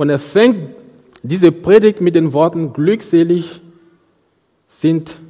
Und 0.00 0.08
er 0.08 0.18
fängt 0.18 0.70
diese 1.22 1.52
Predigt 1.52 2.00
mit 2.00 2.14
den 2.14 2.32
Worten, 2.32 2.72
glückselig 2.72 3.60
sind 4.66 5.20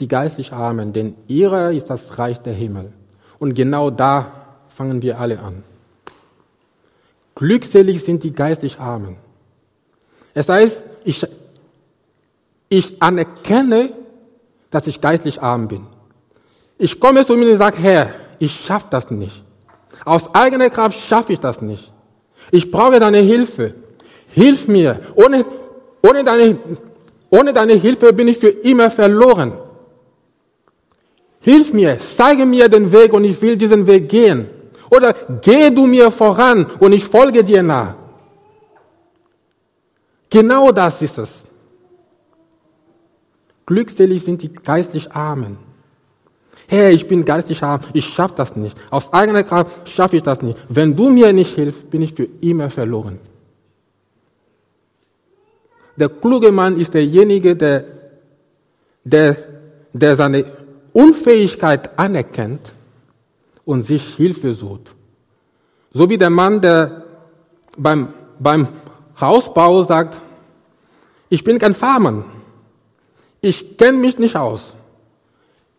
die 0.00 0.06
geistlich 0.06 0.52
Armen, 0.52 0.92
denn 0.92 1.14
ihrer 1.28 1.72
ist 1.72 1.88
das 1.88 2.18
Reich 2.18 2.40
der 2.40 2.52
Himmel. 2.52 2.92
Und 3.38 3.54
genau 3.54 3.88
da 3.88 4.32
fangen 4.68 5.00
wir 5.00 5.18
alle 5.18 5.38
an. 5.38 5.64
Glückselig 7.36 8.04
sind 8.04 8.22
die 8.22 8.34
geistlich 8.34 8.80
Armen. 8.80 9.16
Es 10.34 10.50
heißt, 10.50 10.84
ich, 11.04 11.26
ich 12.68 13.00
anerkenne, 13.00 13.94
dass 14.70 14.86
ich 14.86 15.00
geistlich 15.00 15.40
arm 15.40 15.68
bin. 15.68 15.86
Ich 16.76 17.00
komme 17.00 17.24
zu 17.24 17.34
mir 17.34 17.50
und 17.50 17.56
sage, 17.56 17.78
Herr, 17.78 18.10
ich 18.40 18.54
schaffe 18.54 18.88
das 18.90 19.10
nicht. 19.10 19.42
Aus 20.04 20.34
eigener 20.34 20.68
Kraft 20.68 21.00
schaffe 21.00 21.32
ich 21.32 21.40
das 21.40 21.62
nicht. 21.62 21.90
Ich 22.50 22.70
brauche 22.70 23.00
deine 23.00 23.18
Hilfe. 23.18 23.74
Hilf 24.28 24.68
mir. 24.68 25.00
Ohne, 25.14 25.44
ohne, 26.02 26.24
deine, 26.24 26.58
ohne 27.30 27.52
deine 27.52 27.74
Hilfe 27.74 28.12
bin 28.12 28.28
ich 28.28 28.38
für 28.38 28.48
immer 28.48 28.90
verloren. 28.90 29.52
Hilf 31.40 31.72
mir, 31.72 31.98
zeige 31.98 32.44
mir 32.44 32.68
den 32.68 32.90
Weg 32.92 33.12
und 33.12 33.24
ich 33.24 33.40
will 33.40 33.56
diesen 33.56 33.86
Weg 33.86 34.08
gehen. 34.08 34.48
Oder 34.90 35.14
geh 35.42 35.70
du 35.70 35.86
mir 35.86 36.10
voran 36.10 36.66
und 36.80 36.92
ich 36.92 37.04
folge 37.04 37.44
dir 37.44 37.62
nach. 37.62 37.94
Genau 40.30 40.72
das 40.72 41.00
ist 41.02 41.18
es. 41.18 41.30
Glückselig 43.66 44.24
sind 44.24 44.42
die 44.42 44.52
geistlich 44.52 45.12
Armen. 45.12 45.67
Hey, 46.70 46.94
ich 46.94 47.08
bin 47.08 47.24
geistig 47.24 47.62
arm, 47.62 47.80
ich 47.94 48.04
schaffe 48.04 48.34
das 48.36 48.54
nicht. 48.54 48.76
Aus 48.90 49.10
eigener 49.10 49.42
Kraft 49.42 49.88
schaffe 49.88 50.18
ich 50.18 50.22
das 50.22 50.42
nicht. 50.42 50.58
Wenn 50.68 50.94
du 50.94 51.08
mir 51.08 51.32
nicht 51.32 51.54
hilfst, 51.54 51.88
bin 51.88 52.02
ich 52.02 52.12
für 52.12 52.28
immer 52.42 52.68
verloren. 52.68 53.18
Der 55.96 56.10
kluge 56.10 56.52
Mann 56.52 56.78
ist 56.78 56.92
derjenige, 56.92 57.56
der, 57.56 57.84
der, 59.02 59.36
der 59.94 60.14
seine 60.14 60.44
Unfähigkeit 60.92 61.98
anerkennt 61.98 62.74
und 63.64 63.82
sich 63.82 64.14
Hilfe 64.16 64.52
sucht. 64.52 64.94
So 65.90 66.10
wie 66.10 66.18
der 66.18 66.30
Mann, 66.30 66.60
der 66.60 67.02
beim, 67.78 68.08
beim 68.38 68.68
Hausbau 69.18 69.84
sagt, 69.84 70.20
ich 71.30 71.42
bin 71.42 71.58
kein 71.58 71.74
Farmer. 71.74 72.26
Ich 73.40 73.78
kenne 73.78 73.96
mich 73.96 74.18
nicht 74.18 74.36
aus. 74.36 74.74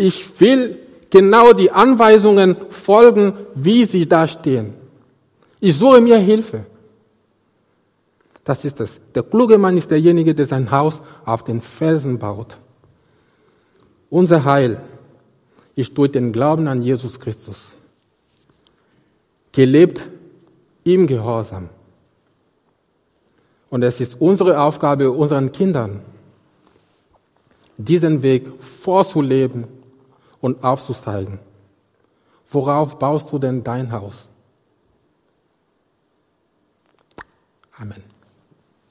Ich 0.01 0.39
will 0.39 0.79
genau 1.09 1.51
die 1.51 1.71
Anweisungen 1.71 2.55
folgen, 2.69 3.33
wie 3.53 3.83
sie 3.83 4.07
da 4.07 4.27
stehen. 4.29 4.73
Ich 5.59 5.75
suche 5.75 5.99
mir 5.99 6.17
Hilfe. 6.17 6.65
Das 8.45 8.63
ist 8.63 8.79
es. 8.79 8.97
Der 9.13 9.23
kluge 9.23 9.57
Mann 9.57 9.75
ist 9.75 9.91
derjenige, 9.91 10.33
der 10.33 10.47
sein 10.47 10.71
Haus 10.71 11.01
auf 11.25 11.43
den 11.43 11.59
Felsen 11.59 12.17
baut. 12.17 12.57
Unser 14.09 14.45
Heil 14.45 14.81
ist 15.75 15.97
durch 15.97 16.13
den 16.13 16.31
Glauben 16.31 16.69
an 16.69 16.81
Jesus 16.81 17.19
Christus. 17.19 17.73
Gelebt 19.51 20.07
im 20.85 21.07
Gehorsam. 21.07 21.67
Und 23.69 23.83
es 23.83 23.99
ist 23.99 24.15
unsere 24.21 24.61
Aufgabe, 24.61 25.11
unseren 25.11 25.51
Kindern 25.51 25.99
diesen 27.77 28.23
Weg 28.23 28.47
vorzuleben 28.81 29.78
und 30.41 30.63
aufzuzeigen. 30.63 31.39
Worauf 32.49 32.97
baust 32.97 33.31
du 33.31 33.39
denn 33.39 33.63
dein 33.63 33.91
Haus? 33.91 34.29
Amen. 37.77 38.03